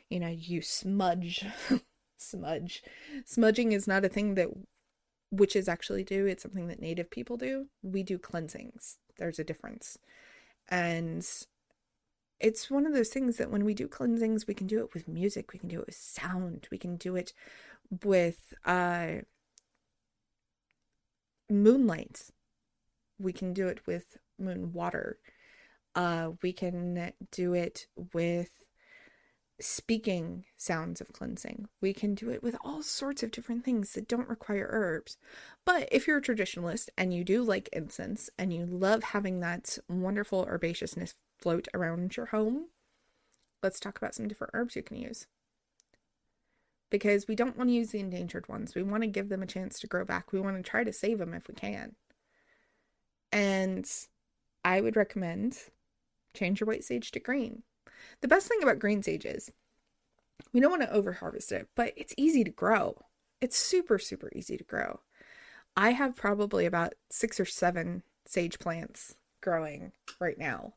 you 0.10 0.20
know, 0.20 0.28
you 0.28 0.62
smudge. 0.62 1.46
smudge. 2.18 2.84
Smudging 3.26 3.72
is 3.72 3.88
not 3.88 4.06
a 4.06 4.10
thing 4.10 4.36
that 4.36 4.50
witches 5.32 5.68
actually 5.68 6.04
do. 6.04 6.26
It's 6.26 6.44
something 6.44 6.68
that 6.68 6.82
native 6.82 7.10
people 7.10 7.38
do. 7.38 7.68
We 7.82 8.04
do 8.04 8.18
cleansings. 8.18 8.98
There's 9.18 9.40
a 9.40 9.44
difference. 9.44 9.98
And 10.70 11.28
it's 12.44 12.70
one 12.70 12.86
of 12.86 12.94
those 12.94 13.10
things 13.10 13.38
that 13.38 13.50
when 13.50 13.64
we 13.64 13.74
do 13.74 13.88
cleansings, 13.88 14.46
we 14.46 14.54
can 14.54 14.68
do 14.68 14.84
it 14.84 14.94
with 14.94 15.08
music, 15.08 15.54
we 15.54 15.60
can 15.60 15.70
do 15.70 15.80
it 15.80 15.86
with 15.86 15.96
sound, 15.96 16.68
we 16.70 16.78
can 16.78 16.98
do 16.98 17.16
it 17.16 17.34
with 18.04 18.54
uh, 18.66 19.22
moonlight, 21.50 22.32
we 23.18 23.32
can 23.32 23.54
do 23.54 23.70
it 23.70 23.88
with 23.88 24.18
moon 24.38 24.74
water, 24.74 25.20
uh, 25.96 26.32
we 26.42 26.52
can 26.52 27.14
do 27.32 27.54
it 27.54 27.88
with 28.14 28.64
speaking 29.62 30.44
sounds 30.58 31.00
of 31.00 31.14
cleansing. 31.14 31.70
We 31.80 31.94
can 31.94 32.16
do 32.16 32.30
it 32.30 32.44
with 32.44 32.58
all 32.66 32.82
sorts 32.82 33.24
of 33.24 33.32
different 33.32 33.64
things 33.64 33.94
that 33.94 34.08
don't 34.08 34.28
require 34.28 34.68
herbs. 34.70 35.18
But 35.64 35.88
if 35.92 36.08
you're 36.08 36.18
a 36.18 36.22
traditionalist 36.22 36.90
and 36.98 37.14
you 37.14 37.24
do 37.24 37.44
like 37.44 37.70
incense 37.72 38.30
and 38.38 38.52
you 38.52 38.66
love 38.66 39.04
having 39.04 39.40
that 39.40 39.78
wonderful 39.88 40.46
herbaceousness 40.46 41.14
float 41.44 41.68
around 41.74 42.16
your 42.18 42.28
home, 42.28 42.68
let's 43.62 43.80
talk 43.80 43.98
about 43.98 44.16
some 44.16 44.28
different 44.28 44.52
herbs 44.54 44.76
you 44.76 44.84
can 44.84 44.98
use. 44.98 45.28
Because 46.90 47.28
we 47.28 47.36
don't 47.36 47.58
want 47.58 47.70
to 47.70 47.76
use 47.76 47.92
the 47.92 48.00
endangered 48.00 48.48
ones. 48.48 48.76
We 48.76 48.84
want 48.84 49.04
to 49.04 49.08
give 49.08 49.30
them 49.30 49.44
a 49.44 49.48
chance 49.48 49.80
to 49.80 49.88
grow 49.88 50.06
back. 50.06 50.32
We 50.32 50.40
want 50.40 50.58
to 50.58 50.70
try 50.70 50.84
to 50.84 50.94
save 50.94 51.18
them 51.18 51.34
if 51.34 51.48
we 51.48 51.56
can. 51.56 51.96
And 53.32 53.90
I 54.64 54.80
would 54.80 54.96
recommend 54.96 55.58
change 56.36 56.60
your 56.60 56.68
white 56.68 56.84
sage 56.84 57.12
to 57.12 57.20
green 57.20 57.64
the 58.22 58.28
best 58.28 58.48
thing 58.48 58.62
about 58.62 58.80
green 58.80 59.04
sage 59.04 59.26
is 59.26 59.52
we 60.52 60.60
don't 60.60 60.72
want 60.72 60.84
to 60.84 60.94
over 60.94 61.14
harvest 61.14 61.52
it, 61.52 61.68
but 61.76 61.94
it's 61.96 62.14
easy 62.18 62.44
to 62.44 62.52
grow. 62.52 62.98
It's 63.42 63.58
super, 63.58 64.00
super 64.00 64.30
easy 64.36 64.58
to 64.58 64.64
grow. 64.64 65.02
I 65.76 65.92
have 65.92 66.16
probably 66.16 66.66
about 66.66 66.94
six 67.10 67.40
or 67.40 67.46
seven 67.46 68.04
sage 68.26 68.60
plants 68.60 69.16
growing 69.42 69.92
right 70.20 70.38
now. 70.38 70.74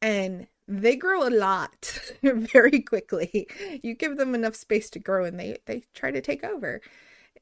And 0.00 0.46
they 0.66 0.96
grow 0.96 1.26
a 1.26 1.30
lot 1.30 2.12
very 2.22 2.80
quickly. 2.80 3.48
You 3.82 3.94
give 3.94 4.16
them 4.16 4.34
enough 4.34 4.54
space 4.54 4.90
to 4.90 4.98
grow 4.98 5.24
and 5.24 5.38
they, 5.38 5.58
they 5.66 5.84
try 5.94 6.10
to 6.10 6.20
take 6.20 6.44
over. 6.44 6.80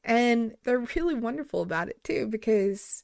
And 0.03 0.55
they're 0.63 0.79
really 0.95 1.15
wonderful 1.15 1.61
about 1.61 1.89
it 1.89 2.03
too 2.03 2.27
because 2.27 3.03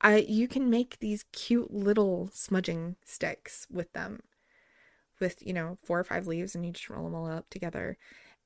I 0.00 0.18
you 0.28 0.48
can 0.48 0.70
make 0.70 0.98
these 0.98 1.24
cute 1.32 1.72
little 1.72 2.30
smudging 2.32 2.96
sticks 3.04 3.66
with 3.70 3.92
them 3.92 4.22
with, 5.20 5.44
you 5.46 5.52
know, 5.52 5.78
four 5.82 5.98
or 6.00 6.04
five 6.04 6.26
leaves 6.26 6.54
and 6.54 6.64
you 6.66 6.72
just 6.72 6.90
roll 6.90 7.04
them 7.04 7.14
all 7.14 7.30
up 7.30 7.48
together. 7.50 7.96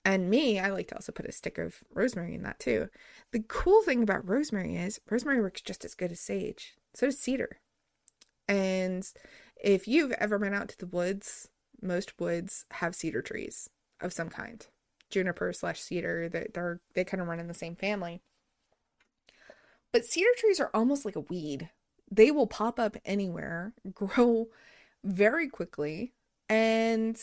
And 0.05 0.31
me, 0.31 0.59
I 0.61 0.71
like 0.71 0.89
to 0.89 0.95
also 0.95 1.13
put 1.13 1.27
a 1.27 1.33
stick 1.33 1.59
of 1.59 1.83
rosemary 1.93 2.35
in 2.35 2.43
that 2.43 2.61
too. 2.61 2.89
The 3.33 3.41
cool 3.41 3.83
thing 3.83 4.03
about 4.03 4.29
rosemary 4.29 4.77
is 4.77 5.01
rosemary 5.11 5.41
works 5.41 5.61
just 5.61 5.85
as 5.85 5.95
good 5.95 6.13
as 6.13 6.21
sage. 6.21 6.75
So 6.95 7.07
does 7.07 7.19
cedar. 7.19 7.59
And 8.49 9.11
if 9.63 9.89
you've 9.89 10.13
ever 10.13 10.39
been 10.39 10.55
out 10.55 10.69
to 10.71 10.79
the 10.79 10.87
woods, 10.87 11.49
most 11.83 12.19
woods 12.19 12.65
have 12.73 12.95
cedar 12.95 13.23
trees 13.23 13.71
of 14.01 14.13
some 14.13 14.29
kind. 14.29 14.67
Juniper 15.11 15.53
slash 15.53 15.81
cedar, 15.81 16.29
they're, 16.29 16.49
they're 16.53 16.81
they 16.95 17.05
kind 17.05 17.21
of 17.21 17.29
run 17.29 17.41
in 17.41 17.49
the 17.49 17.55
same 17.55 17.75
family. 17.75 18.21
But 19.93 20.05
cedar 20.05 20.29
trees 20.37 20.61
are 20.61 20.71
almost 20.75 21.05
like 21.05 21.17
a 21.17 21.21
weed. 21.21 21.71
They 22.11 22.31
will 22.31 22.47
pop 22.47 22.79
up 22.79 22.97
anywhere, 23.05 23.73
grow 23.95 24.49
very 25.05 25.49
quickly, 25.49 26.13
and 26.49 27.21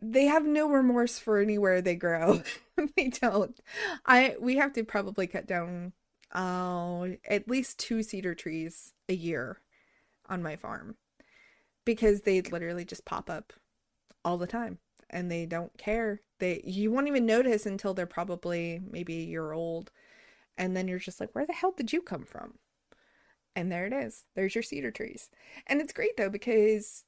they 0.00 0.24
have 0.24 0.46
no 0.46 0.68
remorse 0.68 1.18
for 1.18 1.38
anywhere 1.38 1.80
they 1.80 1.94
grow. 1.94 2.42
they 2.96 3.08
don't. 3.08 3.58
I 4.04 4.36
we 4.40 4.56
have 4.56 4.72
to 4.74 4.84
probably 4.84 5.26
cut 5.26 5.46
down 5.46 5.92
uh, 6.34 7.08
at 7.28 7.48
least 7.48 7.78
two 7.78 8.02
cedar 8.02 8.34
trees 8.34 8.92
a 9.08 9.14
year 9.14 9.60
on 10.28 10.42
my 10.42 10.56
farm 10.56 10.96
because 11.84 12.22
they 12.22 12.40
literally 12.40 12.84
just 12.84 13.04
pop 13.04 13.30
up 13.30 13.52
all 14.24 14.38
the 14.38 14.46
time 14.46 14.78
and 15.10 15.30
they 15.30 15.46
don't 15.46 15.76
care. 15.78 16.20
They 16.38 16.60
you 16.64 16.90
won't 16.90 17.08
even 17.08 17.26
notice 17.26 17.66
until 17.66 17.94
they're 17.94 18.06
probably 18.06 18.80
maybe 18.90 19.18
a 19.18 19.26
year 19.26 19.52
old 19.52 19.90
and 20.56 20.76
then 20.76 20.88
you're 20.88 20.98
just 20.98 21.20
like 21.20 21.34
where 21.34 21.46
the 21.46 21.52
hell 21.52 21.72
did 21.76 21.92
you 21.92 22.02
come 22.02 22.24
from? 22.24 22.54
And 23.56 23.72
there 23.72 23.86
it 23.86 23.92
is. 23.92 24.24
There's 24.36 24.54
your 24.54 24.62
cedar 24.62 24.90
trees. 24.90 25.30
And 25.66 25.80
it's 25.80 25.92
great 25.92 26.16
though 26.16 26.30
because 26.30 27.04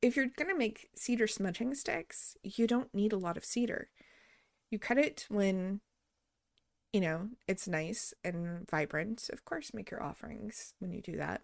if 0.00 0.16
you're 0.16 0.26
going 0.26 0.50
to 0.50 0.56
make 0.56 0.88
cedar 0.94 1.26
smudging 1.26 1.74
sticks, 1.74 2.36
you 2.42 2.66
don't 2.66 2.94
need 2.94 3.12
a 3.12 3.18
lot 3.18 3.36
of 3.36 3.44
cedar. 3.44 3.88
You 4.70 4.78
cut 4.78 4.98
it 4.98 5.26
when 5.28 5.80
you 6.94 7.00
know, 7.00 7.30
it's 7.48 7.66
nice 7.66 8.14
and 8.22 8.70
vibrant. 8.70 9.28
Of 9.32 9.44
course, 9.44 9.74
make 9.74 9.90
your 9.90 10.00
offerings 10.00 10.74
when 10.78 10.92
you 10.92 11.02
do 11.02 11.16
that. 11.16 11.42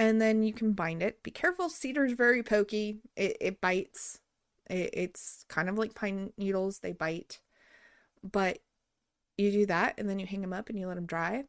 And 0.00 0.18
then 0.18 0.42
you 0.42 0.54
can 0.54 0.72
bind 0.72 1.02
it. 1.02 1.22
Be 1.22 1.30
careful, 1.30 1.68
cedar 1.68 2.06
is 2.06 2.14
very 2.14 2.42
pokey. 2.42 3.00
It, 3.16 3.36
it 3.38 3.60
bites. 3.60 4.18
It, 4.70 4.88
it's 4.94 5.44
kind 5.50 5.68
of 5.68 5.76
like 5.76 5.94
pine 5.94 6.32
needles, 6.38 6.78
they 6.78 6.92
bite. 6.92 7.40
But 8.24 8.60
you 9.36 9.52
do 9.52 9.66
that 9.66 9.96
and 9.98 10.08
then 10.08 10.18
you 10.18 10.24
hang 10.24 10.40
them 10.40 10.54
up 10.54 10.70
and 10.70 10.78
you 10.78 10.88
let 10.88 10.94
them 10.94 11.04
dry. 11.04 11.44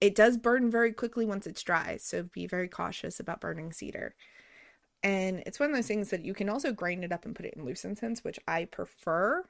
It 0.00 0.14
does 0.14 0.36
burn 0.36 0.70
very 0.70 0.92
quickly 0.92 1.26
once 1.26 1.48
it's 1.48 1.64
dry, 1.64 1.96
so 1.96 2.22
be 2.22 2.46
very 2.46 2.68
cautious 2.68 3.18
about 3.18 3.40
burning 3.40 3.72
cedar. 3.72 4.14
And 5.02 5.42
it's 5.44 5.58
one 5.58 5.70
of 5.70 5.74
those 5.74 5.88
things 5.88 6.10
that 6.10 6.24
you 6.24 6.32
can 6.32 6.48
also 6.48 6.72
grind 6.72 7.02
it 7.02 7.10
up 7.10 7.24
and 7.24 7.34
put 7.34 7.46
it 7.46 7.54
in 7.54 7.64
loose 7.64 7.84
incense, 7.84 8.22
which 8.22 8.38
I 8.46 8.66
prefer 8.66 9.46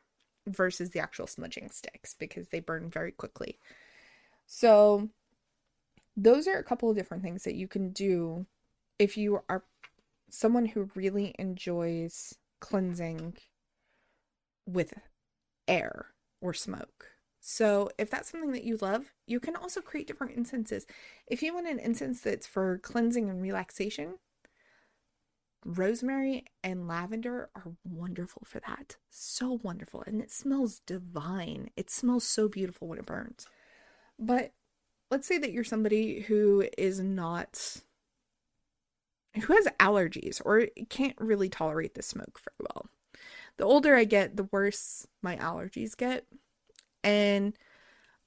versus 0.46 0.90
the 0.90 1.00
actual 1.00 1.26
smudging 1.26 1.70
sticks 1.72 2.14
because 2.14 2.48
they 2.48 2.60
burn 2.60 2.88
very 2.88 3.12
quickly. 3.12 3.58
So, 4.46 5.10
those 6.16 6.48
are 6.48 6.58
a 6.58 6.64
couple 6.64 6.90
of 6.90 6.96
different 6.96 7.22
things 7.22 7.44
that 7.44 7.54
you 7.54 7.68
can 7.68 7.90
do 7.90 8.46
if 8.98 9.16
you 9.16 9.40
are 9.48 9.64
someone 10.30 10.66
who 10.66 10.90
really 10.94 11.34
enjoys 11.38 12.34
cleansing 12.60 13.34
with 14.66 14.94
air 15.68 16.06
or 16.40 16.54
smoke. 16.54 17.10
So, 17.40 17.90
if 17.96 18.10
that's 18.10 18.30
something 18.30 18.50
that 18.52 18.64
you 18.64 18.76
love, 18.80 19.12
you 19.26 19.38
can 19.38 19.54
also 19.54 19.80
create 19.80 20.08
different 20.08 20.36
incenses. 20.36 20.84
If 21.28 21.42
you 21.42 21.54
want 21.54 21.68
an 21.68 21.78
incense 21.78 22.20
that's 22.20 22.46
for 22.46 22.78
cleansing 22.78 23.30
and 23.30 23.40
relaxation, 23.40 24.18
rosemary 25.64 26.46
and 26.64 26.88
lavender 26.88 27.50
are 27.54 27.72
wonderful 27.84 28.42
for 28.44 28.60
that. 28.66 28.96
So 29.10 29.60
wonderful. 29.62 30.02
And 30.06 30.20
it 30.20 30.32
smells 30.32 30.80
divine. 30.86 31.70
It 31.76 31.88
smells 31.90 32.24
so 32.24 32.48
beautiful 32.48 32.88
when 32.88 32.98
it 32.98 33.06
burns. 33.06 33.46
But 34.18 34.52
let's 35.10 35.26
say 35.26 35.38
that 35.38 35.52
you're 35.52 35.64
somebody 35.64 36.20
who 36.20 36.68
is 36.76 37.00
not, 37.00 37.82
who 39.34 39.52
has 39.54 39.68
allergies 39.78 40.40
or 40.44 40.66
can't 40.88 41.16
really 41.18 41.48
tolerate 41.48 41.94
the 41.94 42.02
smoke 42.02 42.40
very 42.40 42.68
well. 42.72 42.86
The 43.56 43.64
older 43.64 43.94
I 43.94 44.04
get, 44.04 44.36
the 44.36 44.48
worse 44.50 45.06
my 45.22 45.36
allergies 45.36 45.96
get. 45.96 46.26
And 47.02 47.56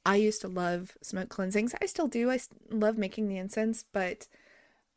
I 0.06 0.16
used 0.16 0.42
to 0.42 0.48
love 0.48 0.98
smoke 1.02 1.30
cleansings. 1.30 1.76
I 1.82 1.86
still 1.86 2.08
do. 2.08 2.32
I 2.32 2.40
love 2.72 2.98
making 2.98 3.28
the 3.28 3.38
incense, 3.38 3.86
but 3.92 4.28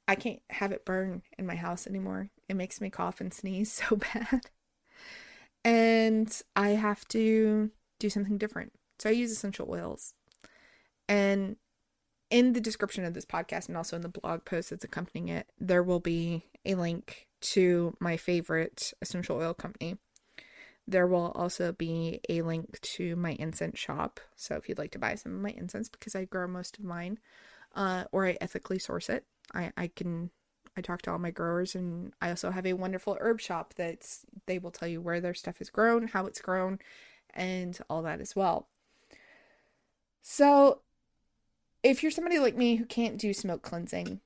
I 0.08 0.14
can't 0.14 0.40
have 0.50 0.72
it 0.72 0.84
burn 0.84 1.22
in 1.38 1.46
my 1.46 1.56
house 1.56 1.86
anymore. 1.86 2.30
It 2.48 2.54
makes 2.54 2.80
me 2.80 2.90
cough 2.90 3.20
and 3.20 3.32
sneeze 3.32 3.72
so 3.88 3.96
bad. 3.96 4.46
And 5.64 6.42
I 6.56 6.70
have 6.70 7.06
to 7.08 7.70
do 7.98 8.10
something 8.10 8.38
different. 8.38 8.72
So 8.98 9.11
I 9.11 9.12
use 9.12 9.33
essential 9.33 9.68
oils. 9.70 10.14
And 11.09 11.57
in 12.33 12.55
the 12.55 12.61
description 12.62 13.05
of 13.05 13.12
this 13.12 13.27
podcast 13.27 13.68
and 13.68 13.77
also 13.77 13.95
in 13.95 14.03
the 14.03 14.09
blog 14.09 14.47
post 14.47 14.71
that's 14.71 14.85
accompanying 14.85 15.29
it, 15.29 15.47
there 15.61 15.83
will 15.83 16.01
be 16.01 16.47
a 16.64 16.75
link 16.75 17.29
to 17.42 17.95
my 18.01 18.16
favorite 18.16 18.95
essential 19.03 19.37
oil 19.37 19.53
company. 19.53 19.99
There 20.88 21.07
will 21.07 21.33
also 21.35 21.73
be 21.73 22.21
a 22.31 22.40
link 22.40 22.81
to 22.81 23.16
my 23.16 23.33
incense 23.33 23.79
shop. 23.79 24.18
So 24.35 24.57
if 24.57 24.66
you'd 24.66 24.79
like 24.79 24.92
to 24.92 24.99
buy 24.99 25.14
some 25.14 25.35
of 25.35 25.40
my 25.42 25.51
incense, 25.51 25.90
because 25.90 26.16
I 26.16 26.25
grow 26.25 26.49
most 26.49 26.79
of 26.79 26.85
mine, 26.85 27.18
uh, 27.75 28.05
or 28.12 28.27
I 28.27 28.38
ethically 28.40 28.79
source 28.79 29.11
it, 29.11 29.27
I, 29.55 29.71
I 29.77 29.88
can 29.88 30.31
I 30.75 30.81
talk 30.81 31.03
to 31.03 31.12
all 31.12 31.18
my 31.18 31.31
growers 31.31 31.75
and 31.75 32.14
I 32.23 32.31
also 32.31 32.51
have 32.51 32.64
a 32.64 32.73
wonderful 32.73 33.18
herb 33.21 33.42
shop 33.42 33.75
that's 33.75 34.25
they 34.47 34.59
will 34.59 34.71
tell 34.71 34.88
you 34.88 35.03
where 35.03 35.21
their 35.21 35.35
stuff 35.35 35.61
is 35.61 35.68
grown, 35.68 36.09
how 36.09 36.25
it's 36.25 36.40
grown, 36.40 36.79
and 37.35 37.79
all 37.90 38.03
that 38.03 38.23
as 38.23 38.35
well. 38.35 38.68
So 40.23 40.81
if 41.83 42.03
you're 42.03 42.12
somebody 42.12 42.38
like 42.38 42.57
me 42.57 42.77
who 42.77 42.85
can't 42.85 43.18
do 43.18 43.33
smoke 43.33 43.62
cleansing 43.62 44.21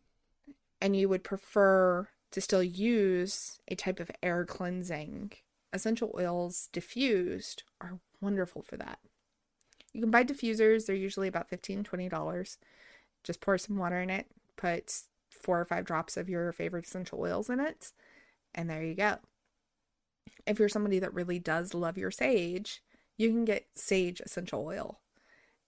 and 0.81 0.97
you 0.97 1.09
would 1.09 1.25
prefer 1.25 2.09
to 2.33 2.40
still 2.40 2.62
use 2.62 3.61
a 3.69 3.75
type 3.75 3.99
of 3.99 4.11
air 4.23 4.45
cleansing, 4.45 5.33
essential 5.73 6.12
oils 6.19 6.69
diffused 6.73 7.62
are 7.81 7.99
wonderful 8.21 8.62
for 8.62 8.77
that. 8.77 8.99
You 9.92 10.03
can 10.03 10.11
buy 10.11 10.25
diffusers, 10.25 10.87
they're 10.87 10.97
usually 10.97 11.29
about 11.29 11.51
$15, 11.51 11.83
$20. 11.83 12.57
Just 13.25 13.40
pour 13.40 13.57
some 13.57 13.79
water 13.79 14.01
in 14.01 14.11
it, 14.11 14.27
put 14.57 14.92
four 15.31 15.61
or 15.61 15.64
five 15.64 15.87
drops 15.87 16.16
of 16.16 16.29
your 16.29 16.53
favorite 16.53 16.87
essential 16.87 17.21
oils 17.21 17.49
in 17.49 17.61
it, 17.61 17.92
and 18.55 18.69
there 18.69 18.85
you 18.85 18.95
go. 18.95 19.16
If 20.47 20.59
you're 20.59 20.69
somebody 20.69 20.99
that 20.99 21.14
really 21.14 21.38
does 21.38 21.75
love 21.75 21.97
your 21.97 22.11
sage, 22.11 22.83
you 23.16 23.31
can 23.31 23.45
get 23.45 23.66
sage 23.75 24.21
essential 24.21 24.64
oil, 24.64 25.01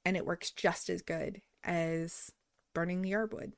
and 0.04 0.16
it 0.16 0.26
works 0.26 0.50
just 0.50 0.90
as 0.90 1.00
good 1.00 1.40
as 1.64 2.32
burning 2.74 3.02
the 3.02 3.14
would. 3.14 3.52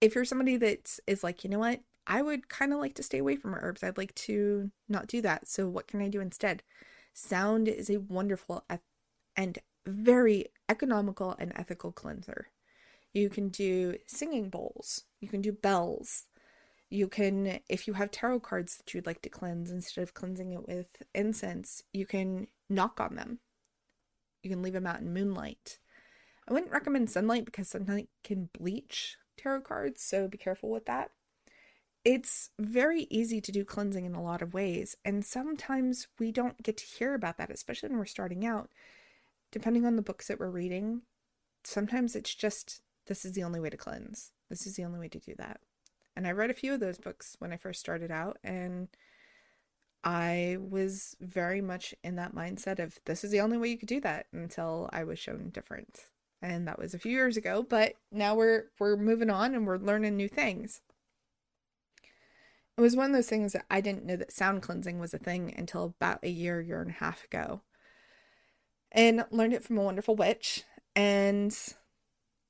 If 0.00 0.14
you're 0.14 0.24
somebody 0.24 0.56
that 0.56 0.98
is 1.06 1.24
like, 1.24 1.42
you 1.42 1.50
know 1.50 1.58
what, 1.58 1.80
I 2.06 2.22
would 2.22 2.48
kind 2.48 2.72
of 2.72 2.78
like 2.78 2.94
to 2.94 3.02
stay 3.02 3.18
away 3.18 3.36
from 3.36 3.54
herbs, 3.54 3.82
I'd 3.82 3.98
like 3.98 4.14
to 4.14 4.70
not 4.88 5.08
do 5.08 5.20
that. 5.22 5.48
So, 5.48 5.68
what 5.68 5.86
can 5.86 6.00
I 6.00 6.08
do 6.08 6.20
instead? 6.20 6.62
Sound 7.12 7.68
is 7.68 7.90
a 7.90 7.98
wonderful 7.98 8.64
and 9.36 9.58
very 9.86 10.46
economical 10.68 11.34
and 11.38 11.52
ethical 11.56 11.92
cleanser. 11.92 12.48
You 13.12 13.28
can 13.28 13.48
do 13.48 13.96
singing 14.06 14.50
bowls. 14.50 15.04
You 15.20 15.28
can 15.28 15.40
do 15.40 15.52
bells. 15.52 16.24
You 16.90 17.08
can, 17.08 17.60
if 17.68 17.86
you 17.86 17.94
have 17.94 18.10
tarot 18.10 18.40
cards 18.40 18.76
that 18.76 18.94
you'd 18.94 19.06
like 19.06 19.22
to 19.22 19.28
cleanse, 19.28 19.70
instead 19.70 20.02
of 20.02 20.14
cleansing 20.14 20.52
it 20.52 20.66
with 20.66 21.02
incense, 21.14 21.82
you 21.92 22.06
can 22.06 22.46
knock 22.70 23.00
on 23.00 23.16
them. 23.16 23.40
You 24.42 24.50
can 24.50 24.62
leave 24.62 24.72
them 24.72 24.86
out 24.86 25.00
in 25.00 25.12
moonlight. 25.12 25.78
I 26.48 26.52
wouldn't 26.52 26.72
recommend 26.72 27.10
sunlight 27.10 27.44
because 27.44 27.68
sunlight 27.68 28.08
can 28.24 28.48
bleach 28.58 29.18
tarot 29.36 29.60
cards, 29.62 30.02
so 30.02 30.28
be 30.28 30.38
careful 30.38 30.70
with 30.70 30.86
that. 30.86 31.10
It's 32.04 32.50
very 32.58 33.06
easy 33.10 33.40
to 33.42 33.52
do 33.52 33.64
cleansing 33.64 34.06
in 34.06 34.14
a 34.14 34.22
lot 34.22 34.40
of 34.40 34.54
ways, 34.54 34.96
and 35.04 35.24
sometimes 35.24 36.08
we 36.18 36.32
don't 36.32 36.62
get 36.62 36.78
to 36.78 36.86
hear 36.86 37.12
about 37.12 37.36
that, 37.36 37.50
especially 37.50 37.90
when 37.90 37.98
we're 37.98 38.06
starting 38.06 38.46
out. 38.46 38.70
Depending 39.50 39.84
on 39.84 39.96
the 39.96 40.02
books 40.02 40.28
that 40.28 40.40
we're 40.40 40.48
reading, 40.48 41.02
sometimes 41.64 42.16
it's 42.16 42.34
just 42.34 42.80
this 43.06 43.26
is 43.26 43.32
the 43.32 43.42
only 43.42 43.60
way 43.60 43.68
to 43.68 43.76
cleanse. 43.76 44.32
This 44.48 44.66
is 44.66 44.76
the 44.76 44.84
only 44.84 44.98
way 44.98 45.08
to 45.08 45.18
do 45.18 45.34
that. 45.36 45.60
And 46.16 46.26
I 46.26 46.32
read 46.32 46.50
a 46.50 46.54
few 46.54 46.72
of 46.72 46.80
those 46.80 46.98
books 46.98 47.36
when 47.38 47.52
I 47.52 47.58
first 47.58 47.80
started 47.80 48.10
out, 48.10 48.38
and 48.42 48.88
I 50.02 50.56
was 50.58 51.14
very 51.20 51.60
much 51.60 51.94
in 52.02 52.16
that 52.16 52.34
mindset 52.34 52.78
of 52.78 53.00
this 53.04 53.22
is 53.22 53.32
the 53.32 53.40
only 53.40 53.58
way 53.58 53.68
you 53.68 53.76
could 53.76 53.88
do 53.88 54.00
that 54.00 54.26
until 54.32 54.88
I 54.94 55.04
was 55.04 55.18
shown 55.18 55.50
different. 55.50 56.06
And 56.40 56.68
that 56.68 56.78
was 56.78 56.94
a 56.94 56.98
few 56.98 57.12
years 57.12 57.36
ago, 57.36 57.66
but 57.68 57.94
now 58.12 58.34
we're 58.34 58.66
we're 58.78 58.96
moving 58.96 59.30
on 59.30 59.54
and 59.54 59.66
we're 59.66 59.78
learning 59.78 60.16
new 60.16 60.28
things. 60.28 60.80
It 62.76 62.80
was 62.80 62.94
one 62.94 63.06
of 63.06 63.12
those 63.12 63.28
things 63.28 63.54
that 63.54 63.66
I 63.68 63.80
didn't 63.80 64.04
know 64.04 64.14
that 64.14 64.30
sound 64.30 64.62
cleansing 64.62 65.00
was 65.00 65.12
a 65.12 65.18
thing 65.18 65.52
until 65.56 65.82
about 65.84 66.20
a 66.22 66.28
year, 66.28 66.60
year 66.60 66.80
and 66.80 66.90
a 66.90 66.94
half 66.94 67.24
ago. 67.24 67.62
And 68.92 69.24
learned 69.32 69.52
it 69.52 69.64
from 69.64 69.78
a 69.78 69.82
wonderful 69.82 70.14
witch. 70.14 70.62
And 70.94 71.56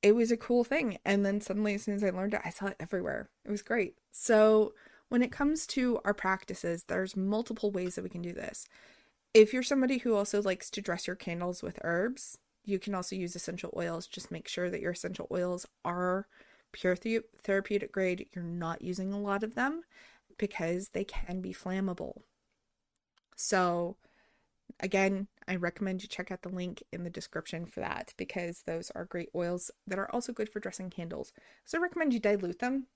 it 0.02 0.12
was 0.12 0.30
a 0.30 0.36
cool 0.36 0.64
thing. 0.64 0.98
And 1.02 1.24
then 1.24 1.40
suddenly, 1.40 1.74
as 1.74 1.84
soon 1.84 1.94
as 1.94 2.04
I 2.04 2.10
learned 2.10 2.34
it, 2.34 2.42
I 2.44 2.50
saw 2.50 2.66
it 2.66 2.76
everywhere. 2.78 3.30
It 3.46 3.50
was 3.50 3.62
great. 3.62 3.94
So, 4.12 4.74
when 5.08 5.22
it 5.22 5.32
comes 5.32 5.66
to 5.68 5.98
our 6.04 6.12
practices, 6.12 6.84
there's 6.84 7.16
multiple 7.16 7.70
ways 7.70 7.94
that 7.94 8.04
we 8.04 8.10
can 8.10 8.20
do 8.20 8.34
this. 8.34 8.68
If 9.32 9.54
you're 9.54 9.62
somebody 9.62 9.98
who 9.98 10.14
also 10.14 10.42
likes 10.42 10.68
to 10.70 10.82
dress 10.82 11.06
your 11.06 11.16
candles 11.16 11.62
with 11.62 11.78
herbs, 11.82 12.36
you 12.68 12.78
can 12.78 12.94
also 12.94 13.16
use 13.16 13.34
essential 13.34 13.72
oils. 13.76 14.06
Just 14.06 14.30
make 14.30 14.46
sure 14.46 14.68
that 14.68 14.80
your 14.80 14.92
essential 14.92 15.26
oils 15.32 15.66
are 15.84 16.26
pure 16.72 16.96
th- 16.96 17.22
therapeutic 17.42 17.92
grade. 17.92 18.28
You're 18.34 18.44
not 18.44 18.82
using 18.82 19.12
a 19.12 19.20
lot 19.20 19.42
of 19.42 19.54
them 19.54 19.82
because 20.36 20.90
they 20.90 21.04
can 21.04 21.40
be 21.40 21.54
flammable. 21.54 22.20
So, 23.36 23.96
again, 24.80 25.28
I 25.46 25.56
recommend 25.56 26.02
you 26.02 26.08
check 26.08 26.30
out 26.30 26.42
the 26.42 26.50
link 26.50 26.82
in 26.92 27.04
the 27.04 27.10
description 27.10 27.64
for 27.64 27.80
that 27.80 28.12
because 28.18 28.62
those 28.66 28.90
are 28.94 29.06
great 29.06 29.30
oils 29.34 29.70
that 29.86 29.98
are 29.98 30.10
also 30.12 30.32
good 30.32 30.50
for 30.50 30.60
dressing 30.60 30.90
candles. 30.90 31.32
So 31.64 31.78
I 31.78 31.80
recommend 31.80 32.12
you 32.12 32.20
dilute 32.20 32.58
them. 32.58 32.86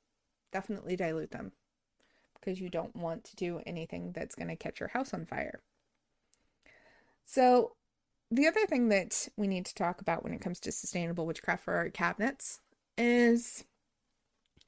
Definitely 0.53 0.97
dilute 0.97 1.31
them 1.31 1.53
because 2.35 2.61
you 2.61 2.69
don't 2.69 2.95
want 2.95 3.25
to 3.25 3.37
do 3.37 3.63
anything 3.65 4.13
that's 4.13 4.35
going 4.35 4.49
to 4.49 4.57
catch 4.57 4.81
your 4.81 4.91
house 4.91 5.15
on 5.15 5.25
fire. 5.25 5.61
So, 7.25 7.77
the 8.33 8.47
other 8.47 8.65
thing 8.67 8.89
that 8.89 9.29
we 9.37 9.47
need 9.47 9.67
to 9.67 9.75
talk 9.75 10.01
about 10.01 10.25
when 10.25 10.33
it 10.33 10.41
comes 10.41 10.59
to 10.61 10.73
sustainable 10.73 11.27
witchcraft 11.27 11.65
for 11.65 11.75
our 11.75 11.91
cabinets 11.91 12.61
is 12.97 13.65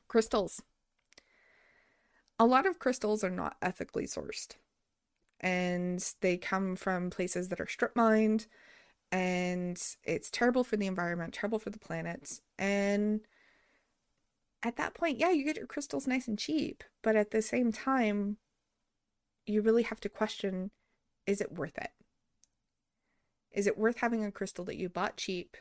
crystals. 0.06 0.60
A 2.38 2.44
lot 2.44 2.66
of 2.66 2.78
crystals 2.78 3.24
are 3.24 3.30
not 3.30 3.56
ethically 3.62 4.04
sourced, 4.04 4.56
and 5.40 6.04
they 6.20 6.36
come 6.36 6.76
from 6.76 7.08
places 7.08 7.48
that 7.48 7.60
are 7.60 7.66
strip 7.66 7.96
mined, 7.96 8.46
and 9.10 9.80
it's 10.02 10.30
terrible 10.30 10.62
for 10.62 10.76
the 10.76 10.86
environment, 10.86 11.32
terrible 11.32 11.58
for 11.58 11.70
the 11.70 11.78
planet, 11.78 12.40
and 12.58 13.22
at 14.62 14.76
that 14.76 14.92
point, 14.92 15.18
yeah, 15.18 15.30
you 15.30 15.42
get 15.44 15.56
your 15.56 15.66
crystals 15.66 16.06
nice 16.06 16.28
and 16.28 16.38
cheap, 16.38 16.84
but 17.02 17.16
at 17.16 17.30
the 17.30 17.40
same 17.40 17.72
time, 17.72 18.36
you 19.46 19.62
really 19.62 19.84
have 19.84 20.00
to 20.00 20.08
question 20.10 20.70
is 21.26 21.40
it 21.40 21.52
worth 21.52 21.78
it? 21.78 21.90
Is 23.54 23.66
it 23.68 23.78
worth 23.78 23.98
having 23.98 24.24
a 24.24 24.32
crystal 24.32 24.64
that 24.64 24.76
you 24.76 24.88
bought 24.88 25.16
cheap 25.16 25.56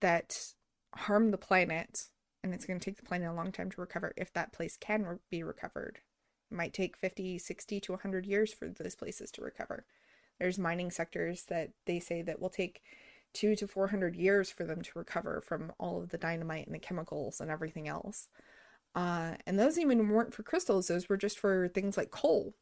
that 0.00 0.52
harmed 0.94 1.32
the 1.32 1.38
planet 1.38 2.08
and 2.44 2.54
it's 2.54 2.66
going 2.66 2.78
to 2.78 2.84
take 2.84 2.96
the 2.96 3.06
planet 3.06 3.28
a 3.28 3.32
long 3.32 3.50
time 3.50 3.70
to 3.70 3.80
recover 3.80 4.12
if 4.16 4.32
that 4.34 4.52
place 4.52 4.76
can 4.78 5.04
re- 5.04 5.16
be 5.30 5.42
recovered? 5.42 6.00
It 6.50 6.54
might 6.54 6.74
take 6.74 6.96
50, 6.96 7.38
60 7.38 7.80
to 7.80 7.92
100 7.92 8.26
years 8.26 8.52
for 8.52 8.68
those 8.68 8.94
places 8.94 9.30
to 9.32 9.42
recover. 9.42 9.86
There's 10.38 10.58
mining 10.58 10.90
sectors 10.90 11.44
that 11.48 11.70
they 11.86 11.98
say 11.98 12.22
that 12.22 12.40
will 12.40 12.50
take 12.50 12.82
two 13.32 13.56
to 13.56 13.66
400 13.66 14.14
years 14.14 14.50
for 14.50 14.64
them 14.64 14.82
to 14.82 14.98
recover 14.98 15.40
from 15.40 15.72
all 15.78 16.00
of 16.00 16.10
the 16.10 16.18
dynamite 16.18 16.66
and 16.66 16.74
the 16.74 16.78
chemicals 16.78 17.40
and 17.40 17.50
everything 17.50 17.88
else. 17.88 18.28
Uh, 18.94 19.34
and 19.46 19.58
those 19.58 19.78
even 19.78 20.08
weren't 20.08 20.34
for 20.34 20.42
crystals, 20.42 20.88
those 20.88 21.08
were 21.08 21.16
just 21.16 21.38
for 21.38 21.68
things 21.68 21.96
like 21.96 22.10
coal. 22.10 22.54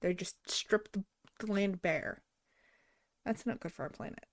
They 0.00 0.14
just 0.14 0.50
stripped 0.50 0.92
the, 0.92 1.04
the 1.38 1.52
land 1.52 1.82
bare. 1.82 2.22
That's 3.24 3.46
not 3.46 3.60
good 3.60 3.72
for 3.72 3.82
our 3.82 3.90
planet. 3.90 4.26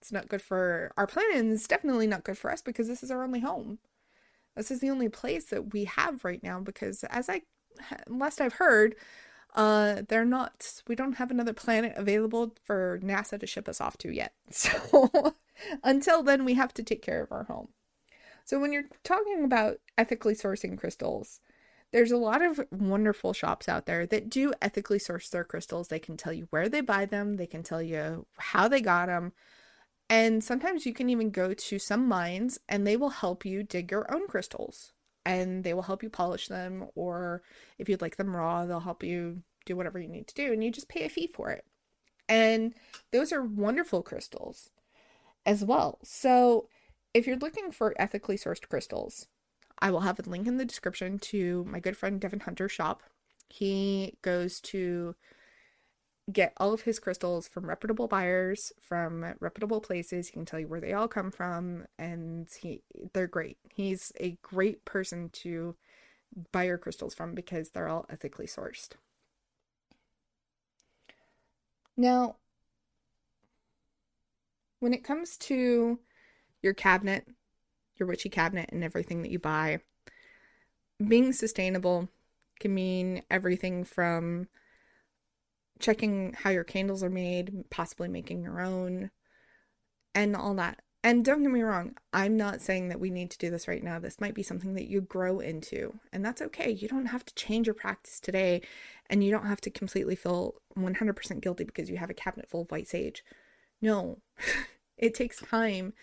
It's 0.00 0.12
not 0.12 0.28
good 0.28 0.42
for 0.42 0.92
our 0.96 1.06
planet, 1.06 1.36
and 1.36 1.52
it's 1.52 1.68
definitely 1.68 2.06
not 2.06 2.24
good 2.24 2.38
for 2.38 2.50
us 2.50 2.62
because 2.62 2.88
this 2.88 3.02
is 3.02 3.10
our 3.10 3.22
only 3.22 3.40
home. 3.40 3.78
This 4.56 4.70
is 4.70 4.80
the 4.80 4.90
only 4.90 5.08
place 5.08 5.46
that 5.46 5.72
we 5.72 5.84
have 5.84 6.24
right 6.24 6.42
now 6.42 6.60
because, 6.60 7.04
as 7.04 7.28
I 7.28 7.42
last 8.08 8.40
I've 8.40 8.54
heard, 8.54 8.96
uh, 9.54 10.02
they're 10.08 10.24
not, 10.24 10.82
we 10.88 10.94
don't 10.94 11.14
have 11.14 11.30
another 11.30 11.52
planet 11.52 11.94
available 11.96 12.54
for 12.64 13.00
NASA 13.02 13.38
to 13.40 13.46
ship 13.46 13.68
us 13.68 13.80
off 13.80 13.98
to 13.98 14.10
yet. 14.12 14.34
So 14.52 15.36
until 15.84 16.22
then, 16.22 16.44
we 16.44 16.54
have 16.54 16.72
to 16.74 16.82
take 16.82 17.02
care 17.02 17.22
of 17.22 17.32
our 17.32 17.44
home. 17.44 17.68
So 18.44 18.60
when 18.60 18.72
you're 18.72 18.84
talking 19.04 19.44
about 19.44 19.78
ethically 19.98 20.34
sourcing 20.34 20.78
crystals, 20.78 21.40
there's 21.92 22.12
a 22.12 22.16
lot 22.16 22.42
of 22.42 22.60
wonderful 22.70 23.32
shops 23.32 23.68
out 23.68 23.86
there 23.86 24.06
that 24.06 24.30
do 24.30 24.52
ethically 24.62 24.98
source 24.98 25.28
their 25.28 25.44
crystals. 25.44 25.88
They 25.88 25.98
can 25.98 26.16
tell 26.16 26.32
you 26.32 26.46
where 26.50 26.68
they 26.68 26.80
buy 26.80 27.06
them, 27.06 27.36
they 27.36 27.46
can 27.46 27.62
tell 27.62 27.82
you 27.82 28.26
how 28.38 28.68
they 28.68 28.80
got 28.80 29.06
them. 29.06 29.32
And 30.08 30.42
sometimes 30.42 30.86
you 30.86 30.92
can 30.92 31.08
even 31.08 31.30
go 31.30 31.54
to 31.54 31.78
some 31.78 32.06
mines 32.08 32.58
and 32.68 32.86
they 32.86 32.96
will 32.96 33.10
help 33.10 33.44
you 33.44 33.62
dig 33.62 33.90
your 33.90 34.12
own 34.12 34.26
crystals 34.26 34.92
and 35.24 35.64
they 35.64 35.74
will 35.74 35.82
help 35.82 36.02
you 36.02 36.10
polish 36.10 36.48
them 36.48 36.86
or 36.94 37.42
if 37.78 37.88
you'd 37.88 38.00
like 38.00 38.16
them 38.16 38.34
raw 38.34 38.64
they'll 38.64 38.80
help 38.80 39.02
you 39.02 39.42
do 39.66 39.76
whatever 39.76 39.98
you 39.98 40.08
need 40.08 40.26
to 40.26 40.34
do 40.34 40.52
and 40.52 40.64
you 40.64 40.70
just 40.70 40.88
pay 40.88 41.04
a 41.04 41.08
fee 41.08 41.30
for 41.32 41.50
it 41.50 41.64
and 42.28 42.74
those 43.12 43.32
are 43.32 43.42
wonderful 43.42 44.02
crystals 44.02 44.70
as 45.44 45.64
well 45.64 45.98
so 46.02 46.68
if 47.12 47.26
you're 47.26 47.36
looking 47.36 47.70
for 47.70 47.94
ethically 47.98 48.36
sourced 48.36 48.66
crystals 48.68 49.26
i 49.82 49.90
will 49.90 50.00
have 50.00 50.18
a 50.18 50.28
link 50.28 50.46
in 50.46 50.56
the 50.56 50.64
description 50.64 51.18
to 51.18 51.64
my 51.64 51.80
good 51.80 51.96
friend 51.96 52.20
devin 52.20 52.40
hunter's 52.40 52.72
shop. 52.72 53.02
He 53.48 54.16
goes 54.22 54.60
to 54.62 55.16
get 56.32 56.52
all 56.58 56.72
of 56.72 56.82
his 56.82 56.98
crystals 57.00 57.48
from 57.48 57.66
reputable 57.66 58.06
buyers 58.06 58.72
from 58.80 59.34
reputable 59.40 59.80
places. 59.80 60.28
He 60.28 60.32
can 60.32 60.44
tell 60.44 60.60
you 60.60 60.68
where 60.68 60.80
they 60.80 60.92
all 60.92 61.08
come 61.08 61.30
from 61.30 61.86
and 61.98 62.48
he 62.60 62.82
they're 63.12 63.26
great. 63.26 63.58
He's 63.74 64.12
a 64.20 64.38
great 64.42 64.84
person 64.84 65.30
to 65.30 65.74
buy 66.52 66.64
your 66.64 66.78
crystals 66.78 67.14
from 67.14 67.34
because 67.34 67.70
they're 67.70 67.88
all 67.88 68.06
ethically 68.08 68.46
sourced. 68.46 68.90
Now 71.96 72.36
when 74.78 74.94
it 74.94 75.04
comes 75.04 75.36
to 75.36 75.98
your 76.62 76.74
cabinet 76.74 77.26
your 78.00 78.08
witchy 78.08 78.28
cabinet 78.28 78.70
and 78.72 78.82
everything 78.82 79.22
that 79.22 79.30
you 79.30 79.38
buy 79.38 79.80
being 81.06 81.32
sustainable 81.32 82.08
can 82.58 82.74
mean 82.74 83.22
everything 83.30 83.84
from 83.84 84.48
checking 85.78 86.34
how 86.34 86.50
your 86.50 86.64
candles 86.64 87.02
are 87.02 87.10
made, 87.10 87.64
possibly 87.70 88.08
making 88.08 88.42
your 88.42 88.60
own, 88.60 89.10
and 90.14 90.36
all 90.36 90.54
that. 90.54 90.82
And 91.02 91.24
don't 91.24 91.42
get 91.42 91.50
me 91.50 91.62
wrong, 91.62 91.96
I'm 92.12 92.36
not 92.36 92.60
saying 92.60 92.88
that 92.88 93.00
we 93.00 93.08
need 93.08 93.30
to 93.30 93.38
do 93.38 93.48
this 93.50 93.66
right 93.66 93.82
now. 93.82 93.98
This 93.98 94.20
might 94.20 94.34
be 94.34 94.42
something 94.42 94.74
that 94.74 94.88
you 94.88 95.00
grow 95.00 95.40
into, 95.40 95.98
and 96.12 96.22
that's 96.22 96.42
okay. 96.42 96.70
You 96.70 96.88
don't 96.88 97.06
have 97.06 97.24
to 97.24 97.34
change 97.34 97.66
your 97.66 97.74
practice 97.74 98.20
today, 98.20 98.60
and 99.08 99.24
you 99.24 99.30
don't 99.30 99.46
have 99.46 99.62
to 99.62 99.70
completely 99.70 100.14
feel 100.14 100.56
100% 100.76 101.40
guilty 101.40 101.64
because 101.64 101.88
you 101.88 101.96
have 101.96 102.10
a 102.10 102.14
cabinet 102.14 102.50
full 102.50 102.62
of 102.62 102.70
white 102.70 102.88
sage. 102.88 103.24
No, 103.80 104.18
it 104.98 105.14
takes 105.14 105.40
time 105.40 105.94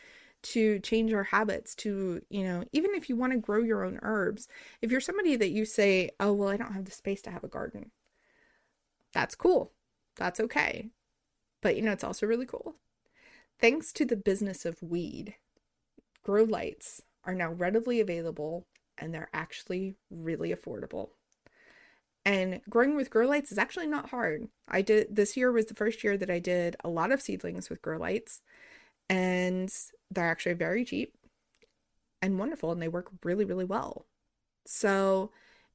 to 0.43 0.80
change 0.80 1.13
our 1.13 1.23
habits 1.23 1.76
to, 1.76 2.21
you 2.30 2.43
know, 2.43 2.63
even 2.71 2.93
if 2.93 3.10
you 3.10 3.15
want 3.15 3.34
to 3.34 3.39
grow 3.39 3.62
your 3.62 3.84
own 3.84 4.00
herbs. 4.02 4.47
If 4.82 4.91
you're 4.91 5.02
somebody 5.02 5.36
that 5.36 5.50
you 5.50 5.65
say, 5.65 6.12
oh, 6.19 6.34
well, 6.34 6.50
I 6.50 6.58
don't 6.58 6.73
have 6.73 6.86
the 6.86 6.91
space 6.91 7.21
to 7.23 7.32
have 7.32 7.43
a 7.43 7.50
garden, 7.50 7.91
that's 9.13 9.36
cool. 9.36 9.71
That's 10.15 10.39
okay. 10.39 10.89
But 11.62 11.76
you 11.76 11.82
know, 11.82 11.91
it's 11.91 12.04
also 12.04 12.26
really 12.26 12.45
cool. 12.45 12.76
Thanks 13.60 13.91
to 13.93 14.06
the 14.06 14.15
business 14.15 14.65
of 14.65 14.82
weed, 14.82 15.36
grow 16.23 16.43
lights 16.43 17.02
are 17.23 17.34
now 17.34 17.52
readily 17.52 18.00
available 18.00 18.65
and 18.97 19.13
they're 19.13 19.30
actually 19.34 19.95
really 20.10 20.54
affordable. 20.54 21.10
And 22.26 22.62
growing 22.69 22.95
with 22.95 23.10
grow 23.10 23.28
lights 23.28 23.52
is 23.52 23.58
actually 23.58 23.88
not 23.88 24.10
hard. 24.10 24.50
I 24.67 24.82
did 24.82 25.15
this 25.15 25.38
year 25.38 25.52
was 25.52 25.67
the 25.67 25.73
first 25.73 26.04
year 26.04 26.17
that 26.17 26.30
I 26.30 26.39
did 26.39 26.76
a 26.84 26.89
lot 26.89 27.12
of 27.12 27.21
seedlings 27.21 27.69
with 27.69 27.82
grow 27.82 27.97
lights, 27.97 28.41
and 29.10 29.74
they're 30.12 30.30
actually 30.30 30.54
very 30.54 30.86
cheap 30.86 31.13
and 32.22 32.39
wonderful, 32.39 32.72
and 32.72 32.82
they 32.82 32.88
work 32.88 33.12
really, 33.24 33.46
really 33.46 33.65
well. 33.65 34.06
So, 34.65 35.32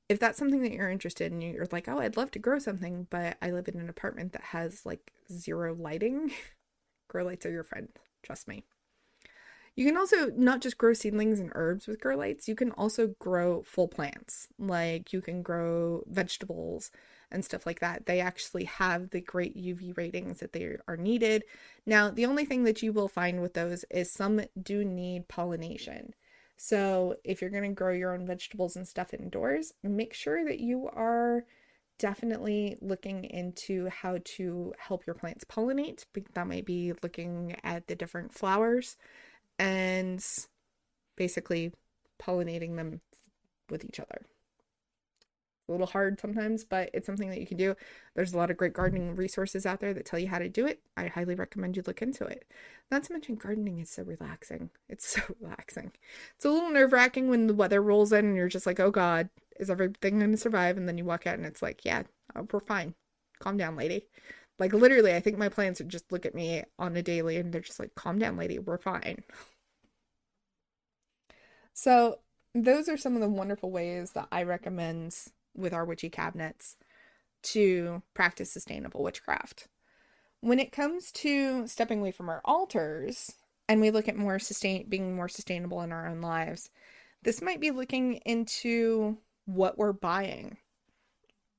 if 0.09 0.18
that's 0.18 0.38
something 0.38 0.62
that 0.62 0.73
you're 0.73 0.90
interested 0.90 1.33
in, 1.33 1.40
you're 1.40 1.68
like, 1.73 1.88
oh, 1.88 1.99
I'd 2.01 2.16
love 2.16 2.31
to 2.33 2.38
grow 2.38 2.59
something, 2.59 3.07
but 3.11 3.38
I 3.40 3.51
live 3.51 3.68
in 3.68 3.81
an 3.81 3.88
apartment 3.88 4.33
that 4.33 4.42
has 4.42 4.85
like 4.85 5.12
zero 5.33 5.75
lighting, 5.75 6.33
grow 7.09 7.25
lights 7.25 7.47
are 7.47 7.51
your 7.53 7.64
friend. 7.64 7.88
Trust 8.23 8.49
me. 8.49 8.64
You 9.75 9.87
can 9.87 9.97
also 9.97 10.31
not 10.37 10.61
just 10.61 10.77
grow 10.77 10.93
seedlings 10.93 11.41
and 11.41 11.51
herbs 11.55 11.87
with 11.87 12.01
grow 12.01 12.17
lights, 12.17 12.47
you 12.47 12.55
can 12.55 12.73
also 12.73 13.15
grow 13.19 13.63
full 13.63 13.89
plants. 13.89 14.49
Like 14.59 15.13
you 15.13 15.23
can 15.23 15.43
grow 15.43 16.05
vegetables 16.07 16.91
and 17.31 17.45
stuff 17.45 17.65
like 17.65 17.81
that. 17.81 18.05
They 18.05 18.21
actually 18.21 18.65
have 18.65 19.11
the 19.11 19.21
great 19.23 19.57
UV 19.57 19.97
ratings 19.97 20.41
that 20.41 20.53
they 20.53 20.77
are 20.87 20.97
needed. 20.99 21.45
Now, 21.87 22.11
the 22.11 22.27
only 22.27 22.45
thing 22.45 22.65
that 22.65 22.83
you 22.83 22.93
will 22.93 23.09
find 23.09 23.41
with 23.41 23.55
those 23.55 23.85
is 23.91 24.13
some 24.13 24.43
do 24.63 24.85
need 24.85 25.29
pollination. 25.29 26.15
So, 26.59 27.17
if 27.25 27.41
you're 27.41 27.51
going 27.51 27.63
to 27.63 27.71
grow 27.71 27.93
your 27.93 28.15
own 28.15 28.27
vegetables 28.27 28.77
and 28.77 28.87
stuff 28.87 29.15
indoors, 29.15 29.73
make 29.83 30.13
sure 30.13 30.45
that 30.45 30.61
you 30.61 30.89
are 30.93 31.45
definitely 31.99 32.77
looking 32.81 33.25
into 33.25 33.89
how 33.89 34.19
to 34.25 34.75
help 34.79 35.07
your 35.07 35.15
plants 35.15 35.45
pollinate. 35.45 36.05
That 36.35 36.47
might 36.47 36.67
be 36.67 36.93
looking 37.03 37.57
at 37.65 37.87
the 37.87 37.97
different 37.97 38.35
flowers 38.35 38.97
and 39.59 40.25
basically 41.17 41.73
pollinating 42.21 42.77
them 42.77 43.01
with 43.69 43.85
each 43.85 44.01
other 44.01 44.23
a 45.69 45.73
little 45.73 45.87
hard 45.87 46.21
sometimes, 46.21 46.65
but 46.65 46.91
it's 46.93 47.07
something 47.07 47.31
that 47.31 47.41
you 47.41 47.47
can 47.47 47.57
do. 47.57 47.75
There's 48.15 48.33
a 48.33 48.37
lot 48.37 48.51
of 48.51 48.57
great 48.57 48.73
gardening 48.73 49.15
resources 49.15 49.65
out 49.65 49.81
there 49.81 49.95
that 49.95 50.05
tell 50.05 50.19
you 50.19 50.29
how 50.29 50.38
to 50.38 50.49
do 50.49 50.67
it. 50.67 50.81
I 50.97 51.07
highly 51.07 51.35
recommend 51.35 51.77
you 51.77 51.83
look 51.87 52.03
into 52.03 52.25
it. 52.25 52.45
Not 52.91 53.05
to 53.05 53.12
mention, 53.12 53.37
gardening 53.37 53.79
is 53.79 53.91
so 53.91 54.03
relaxing. 54.03 54.71
It's 54.88 55.07
so 55.15 55.23
relaxing. 55.41 55.93
It's 56.37 56.45
a 56.45 56.51
little 56.51 56.71
nerve 56.71 56.93
wracking 56.93 57.29
when 57.29 57.47
the 57.47 57.55
weather 57.55 57.83
rolls 57.83 58.12
in 58.12 58.27
and 58.27 58.37
you're 58.37 58.49
just 58.49 58.67
like, 58.67 58.81
oh 58.81 58.91
God, 58.91 59.29
is 59.59 59.71
everything 59.71 60.19
going 60.19 60.33
to 60.33 60.37
survive? 60.37 60.77
And 60.77 60.88
then 60.88 60.99
you 60.99 61.05
walk 61.05 61.27
out 61.27 61.37
and 61.37 61.47
it's 61.47 61.62
like, 61.62 61.85
yeah, 61.85 62.03
uh, 62.35 62.43
we're 62.53 62.61
fine. 62.61 62.95
Calm 63.38 63.57
down, 63.57 63.77
lady. 63.77 64.07
Like, 64.59 64.73
literally, 64.73 65.15
I 65.15 65.21
think 65.21 65.38
my 65.38 65.49
plants 65.49 65.81
would 65.81 65.88
just 65.88 66.12
look 66.12 66.27
at 66.27 66.35
me 66.35 66.62
on 66.79 66.97
a 66.97 67.03
daily 67.03 67.37
and 67.37 67.53
they're 67.53 67.61
just 67.61 67.81
like, 67.81 67.95
calm 67.95 68.19
down, 68.19 68.37
lady, 68.37 68.59
we're 68.59 68.79
fine. 68.79 69.25
So, 71.75 72.19
those 72.55 72.88
are 72.88 72.97
some 72.99 73.15
of 73.15 73.21
the 73.21 73.29
wonderful 73.29 73.71
ways 73.71 74.12
that 74.12 74.29
I 74.31 74.43
recommend 74.43 75.17
with 75.55 75.73
our 75.73 75.85
witchy 75.85 76.11
cabinets 76.11 76.77
to 77.43 78.03
practice 78.15 78.53
sustainable 78.53 79.03
witchcraft. 79.03 79.69
When 80.41 80.59
it 80.59 80.71
comes 80.73 81.11
to 81.12 81.67
stepping 81.67 82.01
away 82.01 82.11
from 82.12 82.29
our 82.29 82.41
altars 82.45 83.33
and 83.69 83.81
we 83.81 83.91
look 83.91 84.09
at 84.09 84.17
more 84.17 84.38
sustain 84.38 84.87
being 84.88 85.17
more 85.17 85.29
sustainable 85.29 85.81
in 85.83 85.93
our 85.93 86.07
own 86.07 86.21
lives, 86.21 86.71
this 87.23 87.41
might 87.41 87.61
be 87.61 87.71
looking 87.71 88.17
into 88.27 89.19
what 89.47 89.79
we're 89.79 89.93
buying. 89.93 90.59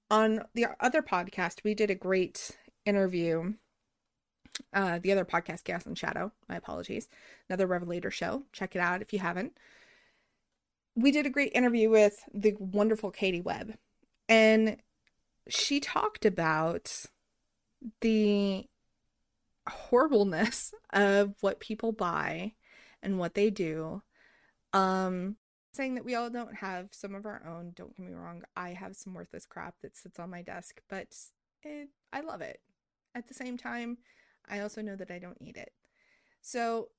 on 0.10 0.44
the 0.54 0.68
other 0.80 1.02
podcast, 1.02 1.64
we 1.64 1.74
did 1.74 1.90
a 1.90 1.96
great 1.96 2.52
interview. 2.86 3.54
Uh, 4.72 5.00
the 5.00 5.12
other 5.12 5.26
podcast, 5.26 5.64
Gas 5.64 5.86
and 5.86 5.98
Shadow, 5.98 6.32
my 6.48 6.56
apologies, 6.56 7.08
another 7.50 7.66
Revelator 7.66 8.12
show. 8.12 8.44
Check 8.52 8.76
it 8.76 8.80
out 8.80 9.02
if 9.02 9.12
you 9.12 9.20
haven't. 9.20 9.58
We 10.96 11.12
did 11.12 11.26
a 11.26 11.32
great 11.32 11.54
interview 11.54 11.90
with 11.90 12.24
the 12.34 12.56
wonderful 12.60 13.10
Katie 13.10 13.42
Webb, 13.42 13.74
and 14.30 14.78
she 15.48 15.80
talked 15.80 16.24
about 16.24 17.06
the 18.02 18.68
horribleness 19.68 20.74
of 20.92 21.34
what 21.42 21.60
people 21.60 21.92
buy 21.92 22.54
and 23.02 23.18
what 23.18 23.34
they 23.34 23.50
do. 23.50 24.04
Um, 24.72 25.38
saying 25.74 25.96
that 25.96 26.06
we 26.06 26.16
all 26.16 26.30
don't 26.30 26.56
have 26.56 26.90
some 26.92 27.16
of 27.16 27.26
our 27.26 27.44
own. 27.48 27.74
Don't 27.76 27.96
get 27.96 28.06
me 28.06 28.14
wrong, 28.14 28.44
I 28.56 28.70
have 28.70 28.96
some 28.96 29.14
worthless 29.14 29.46
crap 29.46 29.76
that 29.82 29.98
sits 29.98 30.20
on 30.20 30.30
my 30.30 30.42
desk, 30.42 30.82
but 30.90 31.08
it, 31.64 31.90
I 32.12 32.22
love 32.22 32.42
it. 32.42 32.60
At 33.16 33.28
the 33.28 33.34
same 33.34 33.58
time, 33.58 33.98
I 34.50 34.60
also 34.60 34.82
know 34.82 34.96
that 34.96 35.12
I 35.12 35.20
don't 35.20 35.42
need 35.42 35.58
it. 35.58 35.72
So 36.42 36.90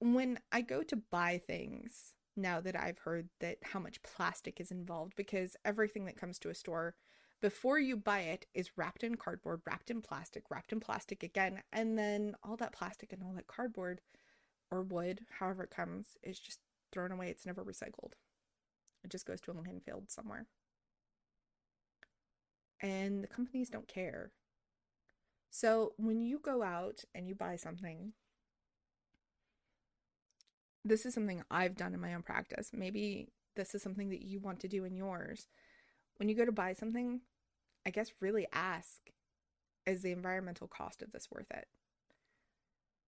when 0.00 0.38
I 0.50 0.62
go 0.62 0.82
to 0.82 0.96
buy 0.96 1.40
things, 1.46 2.14
now 2.36 2.60
that 2.60 2.78
I've 2.78 2.98
heard 2.98 3.28
that 3.40 3.58
how 3.62 3.78
much 3.80 4.02
plastic 4.02 4.60
is 4.60 4.70
involved, 4.70 5.14
because 5.16 5.56
everything 5.64 6.06
that 6.06 6.16
comes 6.16 6.38
to 6.40 6.48
a 6.48 6.54
store 6.54 6.94
before 7.40 7.78
you 7.78 7.96
buy 7.96 8.20
it 8.20 8.46
is 8.54 8.76
wrapped 8.76 9.02
in 9.02 9.16
cardboard, 9.16 9.62
wrapped 9.66 9.90
in 9.90 10.02
plastic, 10.02 10.44
wrapped 10.50 10.72
in 10.72 10.80
plastic 10.80 11.22
again, 11.22 11.62
and 11.72 11.98
then 11.98 12.34
all 12.42 12.56
that 12.56 12.72
plastic 12.72 13.12
and 13.12 13.22
all 13.22 13.32
that 13.34 13.46
cardboard 13.46 14.00
or 14.70 14.82
wood, 14.82 15.22
however 15.38 15.64
it 15.64 15.70
comes, 15.70 16.16
is 16.22 16.38
just 16.38 16.58
thrown 16.92 17.12
away. 17.12 17.28
It's 17.28 17.46
never 17.46 17.64
recycled. 17.64 18.12
It 19.02 19.10
just 19.10 19.26
goes 19.26 19.40
to 19.42 19.50
a 19.50 19.54
landfill 19.54 20.10
somewhere. 20.10 20.46
And 22.82 23.22
the 23.22 23.28
companies 23.28 23.70
don't 23.70 23.88
care. 23.88 24.32
So 25.50 25.92
when 25.96 26.20
you 26.20 26.38
go 26.38 26.62
out 26.62 27.04
and 27.14 27.28
you 27.28 27.34
buy 27.34 27.56
something, 27.56 28.12
this 30.84 31.04
is 31.04 31.12
something 31.12 31.42
I've 31.50 31.76
done 31.76 31.92
in 31.92 32.00
my 32.00 32.14
own 32.14 32.22
practice. 32.22 32.70
Maybe 32.72 33.28
this 33.56 33.74
is 33.74 33.82
something 33.82 34.10
that 34.10 34.22
you 34.22 34.40
want 34.40 34.60
to 34.60 34.68
do 34.68 34.84
in 34.84 34.96
yours. 34.96 35.48
When 36.16 36.28
you 36.28 36.36
go 36.36 36.44
to 36.44 36.52
buy 36.52 36.72
something, 36.72 37.22
I 37.84 37.90
guess 37.90 38.12
really 38.20 38.46
ask 38.52 39.00
is 39.86 40.02
the 40.02 40.12
environmental 40.12 40.68
cost 40.68 41.02
of 41.02 41.10
this 41.10 41.28
worth 41.30 41.50
it? 41.50 41.66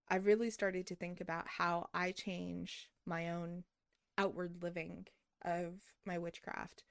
I've 0.08 0.26
really 0.26 0.50
started 0.50 0.86
to 0.88 0.96
think 0.96 1.20
about 1.20 1.46
how 1.58 1.88
I 1.94 2.12
change 2.12 2.90
my 3.06 3.30
own 3.30 3.64
outward 4.18 4.62
living 4.62 5.06
of 5.44 5.74
my 6.04 6.18
witchcraft. 6.18 6.84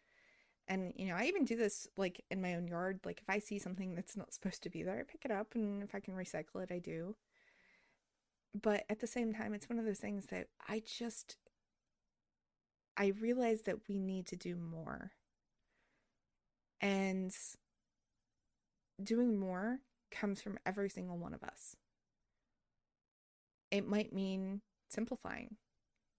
And, 0.72 0.94
you 0.96 1.06
know, 1.06 1.16
I 1.18 1.26
even 1.26 1.44
do 1.44 1.58
this 1.58 1.90
like 1.98 2.24
in 2.32 2.42
my 2.42 2.56
own 2.56 2.66
yard. 2.66 3.02
Like, 3.04 3.20
if 3.20 3.30
I 3.30 3.40
see 3.40 3.60
something 3.60 3.94
that's 3.94 4.16
not 4.16 4.34
supposed 4.34 4.64
to 4.64 4.70
be 4.70 4.84
there, 4.84 5.00
I 5.00 5.04
pick 5.04 5.26
it 5.26 5.32
up, 5.32 5.54
and 5.54 5.84
if 5.84 5.94
I 5.94 6.00
can 6.00 6.14
recycle 6.14 6.64
it, 6.64 6.72
I 6.72 6.80
do. 6.80 7.18
But 8.60 8.86
at 8.90 9.02
the 9.02 9.08
same 9.08 9.34
time, 9.34 9.54
it's 9.54 9.70
one 9.70 9.80
of 9.80 9.86
those 9.86 10.00
things 10.00 10.28
that 10.28 10.48
I 10.70 10.82
just, 10.86 11.36
I 12.96 13.08
realize 13.08 13.64
that 13.64 13.90
we 13.90 13.98
need 13.98 14.28
to 14.28 14.38
do 14.38 14.56
more. 14.56 15.12
And 16.80 17.36
doing 19.04 19.38
more 19.38 19.80
comes 20.10 20.42
from 20.42 20.58
every 20.66 20.90
single 20.90 21.18
one 21.18 21.34
of 21.34 21.44
us. 21.44 21.76
It 23.72 23.86
might 23.86 24.14
mean 24.14 24.62
simplifying. 24.90 25.58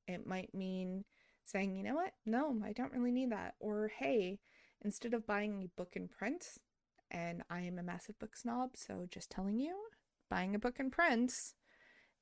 It 0.06 0.26
might 0.26 0.54
mean 0.54 1.04
saying, 1.44 1.76
you 1.76 1.82
know 1.82 1.94
what? 1.94 2.12
No, 2.24 2.60
I 2.64 2.72
don't 2.72 2.92
really 2.92 3.12
need 3.12 3.30
that. 3.32 3.54
Or, 3.60 3.90
hey, 3.98 4.38
instead 4.84 5.14
of 5.14 5.26
buying 5.26 5.62
a 5.62 5.80
book 5.80 5.92
in 5.94 6.08
print, 6.08 6.58
and 7.10 7.42
I 7.50 7.60
am 7.62 7.78
a 7.78 7.82
massive 7.82 8.18
book 8.18 8.36
snob, 8.36 8.70
so 8.74 9.06
just 9.10 9.30
telling 9.30 9.58
you, 9.58 9.76
buying 10.30 10.54
a 10.54 10.58
book 10.58 10.76
in 10.78 10.90
print, 10.90 11.32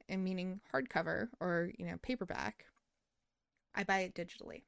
and 0.09 0.25
meaning 0.25 0.61
hardcover 0.75 1.29
or, 1.41 1.71
you 1.79 1.87
know, 1.87 1.97
paperback, 2.03 2.65
I 3.75 3.85
buy 3.85 4.01
it 4.01 4.15
digitally. 4.15 4.65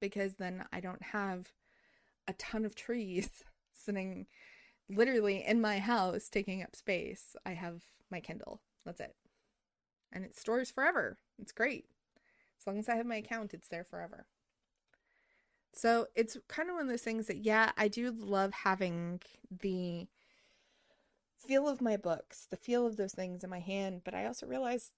Because 0.00 0.34
then 0.34 0.64
I 0.72 0.80
don't 0.80 1.02
have 1.02 1.52
a 2.26 2.32
ton 2.32 2.64
of 2.64 2.74
trees 2.74 3.44
sitting 3.72 4.26
literally 4.88 5.44
in 5.46 5.60
my 5.60 5.78
house 5.78 6.28
taking 6.28 6.62
up 6.62 6.74
space. 6.74 7.36
I 7.46 7.52
have 7.52 7.82
my 8.10 8.20
Kindle. 8.20 8.60
That's 8.84 9.00
it. 9.00 9.14
And 10.12 10.24
it 10.24 10.36
stores 10.36 10.70
forever. 10.70 11.18
It's 11.38 11.52
great. 11.52 11.86
As 12.62 12.66
long 12.68 12.78
as 12.78 12.88
I 12.88 12.94
have 12.94 13.06
my 13.06 13.16
account, 13.16 13.54
it's 13.54 13.66
there 13.66 13.82
forever. 13.82 14.26
So 15.74 16.06
it's 16.14 16.36
kind 16.46 16.68
of 16.68 16.76
one 16.76 16.84
of 16.84 16.88
those 16.88 17.02
things 17.02 17.26
that, 17.26 17.38
yeah, 17.38 17.72
I 17.76 17.88
do 17.88 18.12
love 18.12 18.52
having 18.52 19.20
the 19.50 20.06
feel 21.36 21.66
of 21.68 21.80
my 21.80 21.96
books, 21.96 22.46
the 22.48 22.56
feel 22.56 22.86
of 22.86 22.96
those 22.96 23.14
things 23.14 23.42
in 23.42 23.50
my 23.50 23.58
hand, 23.58 24.02
but 24.04 24.14
I 24.14 24.26
also 24.26 24.46
realize 24.46 24.92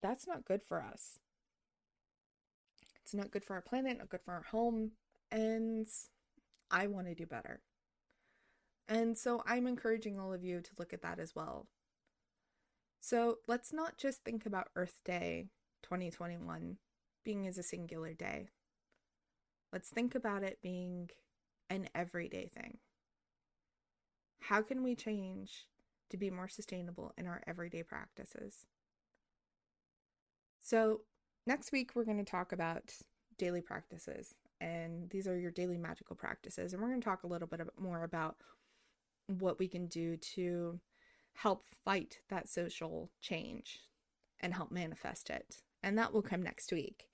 that's 0.00 0.26
not 0.26 0.46
good 0.46 0.62
for 0.62 0.82
us. 0.82 1.18
It's 3.02 3.12
not 3.12 3.30
good 3.30 3.44
for 3.44 3.52
our 3.54 3.60
planet, 3.60 3.98
not 3.98 4.08
good 4.08 4.22
for 4.22 4.32
our 4.32 4.44
home, 4.50 4.92
and 5.30 5.86
I 6.70 6.86
want 6.86 7.08
to 7.08 7.14
do 7.14 7.26
better. 7.26 7.60
And 8.88 9.18
so 9.18 9.42
I'm 9.44 9.66
encouraging 9.66 10.18
all 10.18 10.32
of 10.32 10.42
you 10.42 10.62
to 10.62 10.70
look 10.78 10.94
at 10.94 11.02
that 11.02 11.18
as 11.18 11.34
well. 11.34 11.66
So 13.00 13.38
let's 13.46 13.70
not 13.70 13.98
just 13.98 14.24
think 14.24 14.46
about 14.46 14.70
Earth 14.74 15.00
Day 15.04 15.48
2021 15.82 16.76
being 17.24 17.46
as 17.46 17.58
a 17.58 17.62
singular 17.62 18.14
day. 18.14 18.48
Let's 19.72 19.90
think 19.90 20.14
about 20.14 20.42
it 20.42 20.58
being 20.62 21.10
an 21.68 21.88
everyday 21.94 22.46
thing. 22.46 22.78
How 24.40 24.62
can 24.62 24.82
we 24.82 24.94
change 24.94 25.66
to 26.10 26.16
be 26.16 26.30
more 26.30 26.48
sustainable 26.48 27.12
in 27.18 27.26
our 27.26 27.42
everyday 27.46 27.82
practices? 27.82 28.66
So, 30.62 31.02
next 31.46 31.72
week 31.72 31.92
we're 31.94 32.04
going 32.04 32.24
to 32.24 32.24
talk 32.24 32.52
about 32.52 32.94
daily 33.36 33.60
practices, 33.60 34.34
and 34.60 35.10
these 35.10 35.26
are 35.26 35.38
your 35.38 35.50
daily 35.50 35.76
magical 35.76 36.16
practices. 36.16 36.72
And 36.72 36.80
we're 36.80 36.88
going 36.88 37.00
to 37.00 37.04
talk 37.04 37.24
a 37.24 37.28
little 37.28 37.48
bit 37.48 37.60
more 37.78 38.04
about 38.04 38.36
what 39.26 39.58
we 39.58 39.68
can 39.68 39.86
do 39.86 40.16
to 40.16 40.80
help 41.34 41.66
fight 41.84 42.20
that 42.30 42.48
social 42.48 43.10
change 43.20 43.80
and 44.40 44.54
help 44.54 44.70
manifest 44.70 45.30
it 45.30 45.62
and 45.82 45.96
that 45.98 46.12
will 46.12 46.22
come 46.22 46.42
next 46.42 46.72
week. 46.72 47.08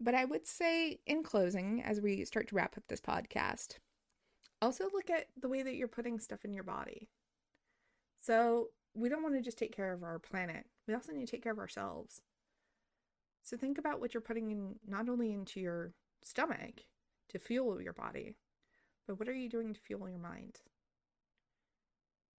But 0.00 0.14
I 0.14 0.24
would 0.24 0.46
say, 0.46 0.98
in 1.06 1.22
closing, 1.22 1.82
as 1.82 2.00
we 2.00 2.24
start 2.24 2.48
to 2.48 2.54
wrap 2.54 2.76
up 2.76 2.84
this 2.88 3.00
podcast, 3.00 3.78
also 4.60 4.84
look 4.92 5.10
at 5.10 5.26
the 5.40 5.48
way 5.48 5.62
that 5.62 5.76
you're 5.76 5.88
putting 5.88 6.18
stuff 6.18 6.44
in 6.44 6.52
your 6.52 6.64
body. 6.64 7.08
So, 8.20 8.68
we 8.94 9.08
don't 9.08 9.22
want 9.22 9.34
to 9.34 9.42
just 9.42 9.58
take 9.58 9.74
care 9.74 9.92
of 9.92 10.02
our 10.02 10.18
planet, 10.18 10.66
we 10.86 10.94
also 10.94 11.12
need 11.12 11.26
to 11.26 11.30
take 11.30 11.42
care 11.42 11.52
of 11.52 11.58
ourselves. 11.58 12.22
So, 13.42 13.56
think 13.56 13.78
about 13.78 14.00
what 14.00 14.14
you're 14.14 14.20
putting 14.20 14.50
in 14.50 14.76
not 14.86 15.08
only 15.08 15.32
into 15.32 15.60
your 15.60 15.92
stomach 16.22 16.82
to 17.28 17.38
fuel 17.38 17.80
your 17.80 17.92
body, 17.92 18.36
but 19.06 19.18
what 19.18 19.28
are 19.28 19.34
you 19.34 19.48
doing 19.48 19.74
to 19.74 19.80
fuel 19.80 20.08
your 20.08 20.18
mind? 20.18 20.60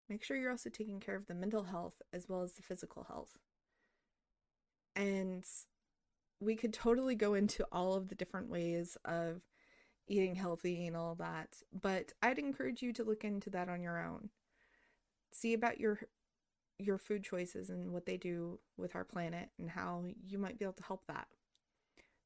Make 0.09 0.23
sure 0.23 0.37
you're 0.37 0.51
also 0.51 0.69
taking 0.69 0.99
care 0.99 1.15
of 1.15 1.27
the 1.27 1.33
mental 1.33 1.63
health 1.63 2.01
as 2.13 2.27
well 2.29 2.43
as 2.43 2.53
the 2.53 2.61
physical 2.61 3.05
health. 3.05 3.37
And 4.95 5.45
we 6.39 6.55
could 6.55 6.73
totally 6.73 7.15
go 7.15 7.33
into 7.33 7.65
all 7.71 7.93
of 7.93 8.09
the 8.09 8.15
different 8.15 8.49
ways 8.49 8.97
of 9.05 9.41
eating 10.07 10.35
healthy 10.35 10.85
and 10.87 10.95
all 10.95 11.15
that, 11.15 11.57
but 11.73 12.13
I'd 12.21 12.37
encourage 12.37 12.81
you 12.81 12.93
to 12.93 13.03
look 13.03 13.23
into 13.23 13.49
that 13.51 13.69
on 13.69 13.81
your 13.81 14.03
own. 14.03 14.29
See 15.31 15.53
about 15.53 15.79
your 15.79 15.99
your 16.77 16.97
food 16.97 17.23
choices 17.23 17.69
and 17.69 17.91
what 17.91 18.05
they 18.05 18.17
do 18.17 18.59
with 18.77 18.95
our 18.95 19.05
planet 19.05 19.49
and 19.57 19.69
how 19.69 20.03
you 20.27 20.37
might 20.37 20.59
be 20.59 20.65
able 20.65 20.73
to 20.73 20.83
help 20.83 21.07
that. 21.07 21.27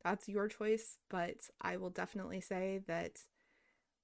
That's 0.04 0.28
your 0.28 0.48
choice, 0.48 0.98
but 1.10 1.50
I 1.62 1.78
will 1.78 1.92
definitely 1.92 2.42
say 2.42 2.82
that 2.88 3.20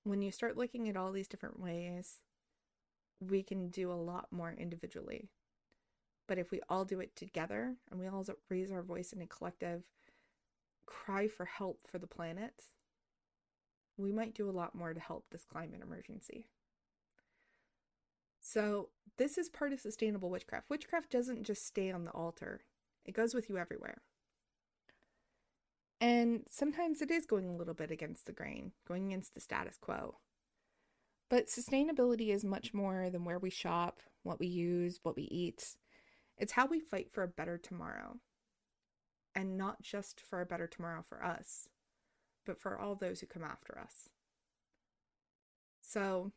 when 0.03 0.21
you 0.21 0.31
start 0.31 0.55
looking 0.55 0.87
at 0.87 0.95
all 0.95 1.11
these 1.11 1.27
different 1.27 1.59
ways, 1.59 2.21
we 3.19 3.41
can 3.41 3.69
do 3.69 3.91
a 3.91 3.93
lot 3.93 4.27
more 4.31 4.53
individually. 4.55 5.29
But 6.27 6.37
if 6.39 6.51
we 6.51 6.61
all 6.69 6.85
do 6.85 6.99
it 6.99 7.15
together 7.15 7.75
and 7.89 7.99
we 7.99 8.07
all 8.07 8.25
raise 8.49 8.71
our 8.71 8.81
voice 8.81 9.13
in 9.13 9.21
a 9.21 9.27
collective 9.27 9.83
cry 10.85 11.27
for 11.27 11.45
help 11.45 11.87
for 11.87 11.99
the 11.99 12.07
planet, 12.07 12.63
we 13.97 14.11
might 14.11 14.33
do 14.33 14.49
a 14.49 14.51
lot 14.51 14.75
more 14.75 14.93
to 14.93 14.99
help 14.99 15.25
this 15.29 15.45
climate 15.45 15.81
emergency. 15.83 16.47
So, 18.41 18.89
this 19.17 19.37
is 19.37 19.49
part 19.49 19.73
of 19.73 19.79
sustainable 19.79 20.29
witchcraft. 20.29 20.69
Witchcraft 20.69 21.09
doesn't 21.09 21.43
just 21.43 21.65
stay 21.65 21.91
on 21.91 22.05
the 22.05 22.11
altar, 22.11 22.61
it 23.05 23.13
goes 23.13 23.33
with 23.33 23.49
you 23.49 23.57
everywhere. 23.57 24.01
And 26.01 26.43
sometimes 26.49 27.01
it 27.01 27.09
is 27.09 27.25
going 27.25 27.49
a 27.49 27.55
little 27.55 27.73
bit 27.73 27.89
against 27.89 28.25
the 28.25 28.33
grain, 28.33 28.73
going 28.87 29.07
against 29.07 29.33
the 29.33 29.41
status 29.41 29.77
quo. 29.79 30.17
But 31.29 31.47
sustainability 31.47 32.29
is 32.29 32.43
much 32.43 32.73
more 32.73 33.09
than 33.09 33.25
where 33.25 33.39
we 33.39 33.49
shop, 33.49 34.01
what 34.23 34.39
we 34.39 34.47
use, 34.47 34.99
what 35.01 35.15
we 35.15 35.23
eat. 35.23 35.75
It's 36.37 36.53
how 36.53 36.65
we 36.65 36.79
fight 36.79 37.11
for 37.11 37.23
a 37.23 37.27
better 37.27 37.57
tomorrow. 37.57 38.17
And 39.33 39.57
not 39.57 39.81
just 39.81 40.21
for 40.21 40.41
a 40.41 40.45
better 40.45 40.67
tomorrow 40.67 41.01
for 41.07 41.23
us, 41.23 41.67
but 42.45 42.59
for 42.59 42.77
all 42.77 42.95
those 42.95 43.19
who 43.19 43.27
come 43.27 43.43
after 43.43 43.77
us. 43.77 44.09
So 45.81 46.31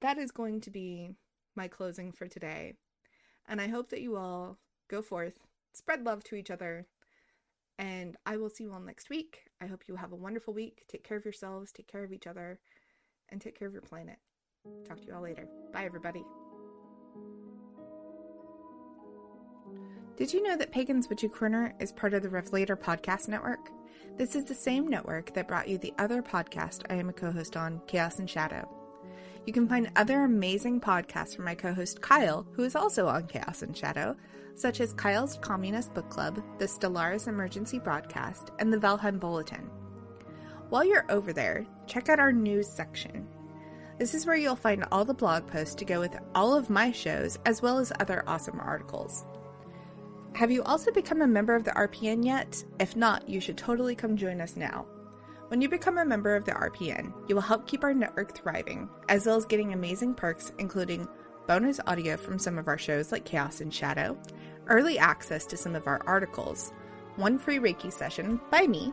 that 0.00 0.18
is 0.18 0.30
going 0.30 0.60
to 0.62 0.70
be 0.70 1.16
my 1.56 1.68
closing 1.68 2.12
for 2.12 2.26
today. 2.26 2.74
And 3.48 3.60
I 3.60 3.68
hope 3.68 3.90
that 3.90 4.00
you 4.00 4.16
all 4.16 4.58
go 4.88 5.02
forth, 5.02 5.40
spread 5.72 6.04
love 6.04 6.22
to 6.24 6.36
each 6.36 6.50
other, 6.50 6.86
and 7.78 8.16
I 8.26 8.36
will 8.36 8.50
see 8.50 8.64
you 8.64 8.72
all 8.72 8.80
next 8.80 9.10
week. 9.10 9.42
I 9.60 9.66
hope 9.66 9.84
you 9.86 9.96
have 9.96 10.12
a 10.12 10.16
wonderful 10.16 10.54
week. 10.54 10.84
Take 10.88 11.04
care 11.04 11.16
of 11.16 11.24
yourselves, 11.24 11.72
take 11.72 11.88
care 11.88 12.04
of 12.04 12.12
each 12.12 12.26
other, 12.26 12.58
and 13.28 13.40
take 13.40 13.58
care 13.58 13.68
of 13.68 13.74
your 13.74 13.82
planet. 13.82 14.18
Talk 14.86 15.00
to 15.00 15.06
you 15.06 15.14
all 15.14 15.22
later. 15.22 15.46
Bye, 15.72 15.84
everybody. 15.84 16.22
Did 20.18 20.32
you 20.32 20.42
know 20.42 20.56
that 20.56 20.72
Pagan's 20.72 21.08
Witchy 21.08 21.28
Corner 21.28 21.72
is 21.78 21.92
part 21.92 22.12
of 22.12 22.24
the 22.24 22.28
Revelator 22.28 22.76
podcast 22.76 23.28
network? 23.28 23.70
This 24.16 24.34
is 24.34 24.46
the 24.46 24.54
same 24.54 24.88
network 24.88 25.32
that 25.34 25.46
brought 25.46 25.68
you 25.68 25.78
the 25.78 25.94
other 25.96 26.22
podcast 26.22 26.82
I 26.90 26.94
am 26.94 27.08
a 27.08 27.12
co 27.12 27.30
host 27.30 27.56
on, 27.56 27.80
Chaos 27.86 28.18
and 28.18 28.28
Shadow. 28.28 28.68
You 29.46 29.52
can 29.52 29.68
find 29.68 29.92
other 29.94 30.24
amazing 30.24 30.80
podcasts 30.80 31.36
from 31.36 31.44
my 31.44 31.54
co 31.54 31.72
host 31.72 32.00
Kyle, 32.00 32.44
who 32.50 32.64
is 32.64 32.74
also 32.74 33.06
on 33.06 33.28
Chaos 33.28 33.62
and 33.62 33.76
Shadow, 33.76 34.16
such 34.56 34.80
as 34.80 34.92
Kyle's 34.92 35.38
Communist 35.40 35.94
Book 35.94 36.10
Club, 36.10 36.42
the 36.58 36.66
Stellaris 36.66 37.28
Emergency 37.28 37.78
Broadcast, 37.78 38.50
and 38.58 38.72
the 38.72 38.78
Valheim 38.78 39.20
Bulletin. 39.20 39.70
While 40.68 40.84
you're 40.84 41.06
over 41.10 41.32
there, 41.32 41.64
check 41.86 42.08
out 42.08 42.18
our 42.18 42.32
news 42.32 42.68
section. 42.68 43.28
This 44.00 44.14
is 44.14 44.26
where 44.26 44.34
you'll 44.34 44.56
find 44.56 44.84
all 44.90 45.04
the 45.04 45.14
blog 45.14 45.46
posts 45.46 45.76
to 45.76 45.84
go 45.84 46.00
with 46.00 46.18
all 46.34 46.56
of 46.56 46.70
my 46.70 46.90
shows, 46.90 47.38
as 47.46 47.62
well 47.62 47.78
as 47.78 47.92
other 48.00 48.24
awesome 48.26 48.58
articles. 48.58 49.24
Have 50.34 50.50
you 50.50 50.62
also 50.62 50.92
become 50.92 51.22
a 51.22 51.26
member 51.26 51.54
of 51.54 51.64
the 51.64 51.72
RPN 51.72 52.24
yet? 52.24 52.64
If 52.78 52.94
not, 52.94 53.28
you 53.28 53.40
should 53.40 53.58
totally 53.58 53.94
come 53.94 54.16
join 54.16 54.40
us 54.40 54.56
now. 54.56 54.86
When 55.48 55.60
you 55.60 55.68
become 55.68 55.98
a 55.98 56.04
member 56.04 56.36
of 56.36 56.44
the 56.44 56.52
RPN, 56.52 57.12
you 57.28 57.34
will 57.34 57.42
help 57.42 57.66
keep 57.66 57.82
our 57.82 57.94
network 57.94 58.36
thriving, 58.36 58.88
as 59.08 59.26
well 59.26 59.36
as 59.36 59.46
getting 59.46 59.72
amazing 59.72 60.14
perks, 60.14 60.52
including 60.58 61.08
bonus 61.46 61.80
audio 61.86 62.16
from 62.16 62.38
some 62.38 62.58
of 62.58 62.68
our 62.68 62.78
shows 62.78 63.10
like 63.10 63.24
Chaos 63.24 63.60
and 63.60 63.72
Shadow, 63.72 64.16
early 64.68 64.98
access 64.98 65.46
to 65.46 65.56
some 65.56 65.74
of 65.74 65.86
our 65.86 66.02
articles, 66.06 66.72
one 67.16 67.38
free 67.38 67.58
Reiki 67.58 67.92
session 67.92 68.40
by 68.50 68.66
me, 68.66 68.92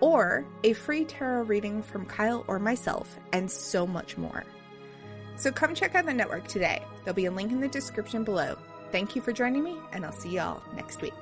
or 0.00 0.44
a 0.64 0.72
free 0.72 1.04
tarot 1.04 1.44
reading 1.44 1.82
from 1.82 2.04
Kyle 2.04 2.44
or 2.48 2.58
myself, 2.58 3.16
and 3.32 3.50
so 3.50 3.86
much 3.86 4.18
more. 4.18 4.44
So 5.36 5.52
come 5.52 5.74
check 5.74 5.94
out 5.94 6.06
the 6.06 6.12
network 6.12 6.48
today. 6.48 6.82
There'll 7.04 7.14
be 7.14 7.26
a 7.26 7.30
link 7.30 7.52
in 7.52 7.60
the 7.60 7.68
description 7.68 8.24
below. 8.24 8.58
Thank 8.92 9.16
you 9.16 9.22
for 9.22 9.32
joining 9.32 9.62
me, 9.62 9.78
and 9.92 10.04
I'll 10.04 10.12
see 10.12 10.30
y'all 10.30 10.62
next 10.74 11.02
week. 11.02 11.12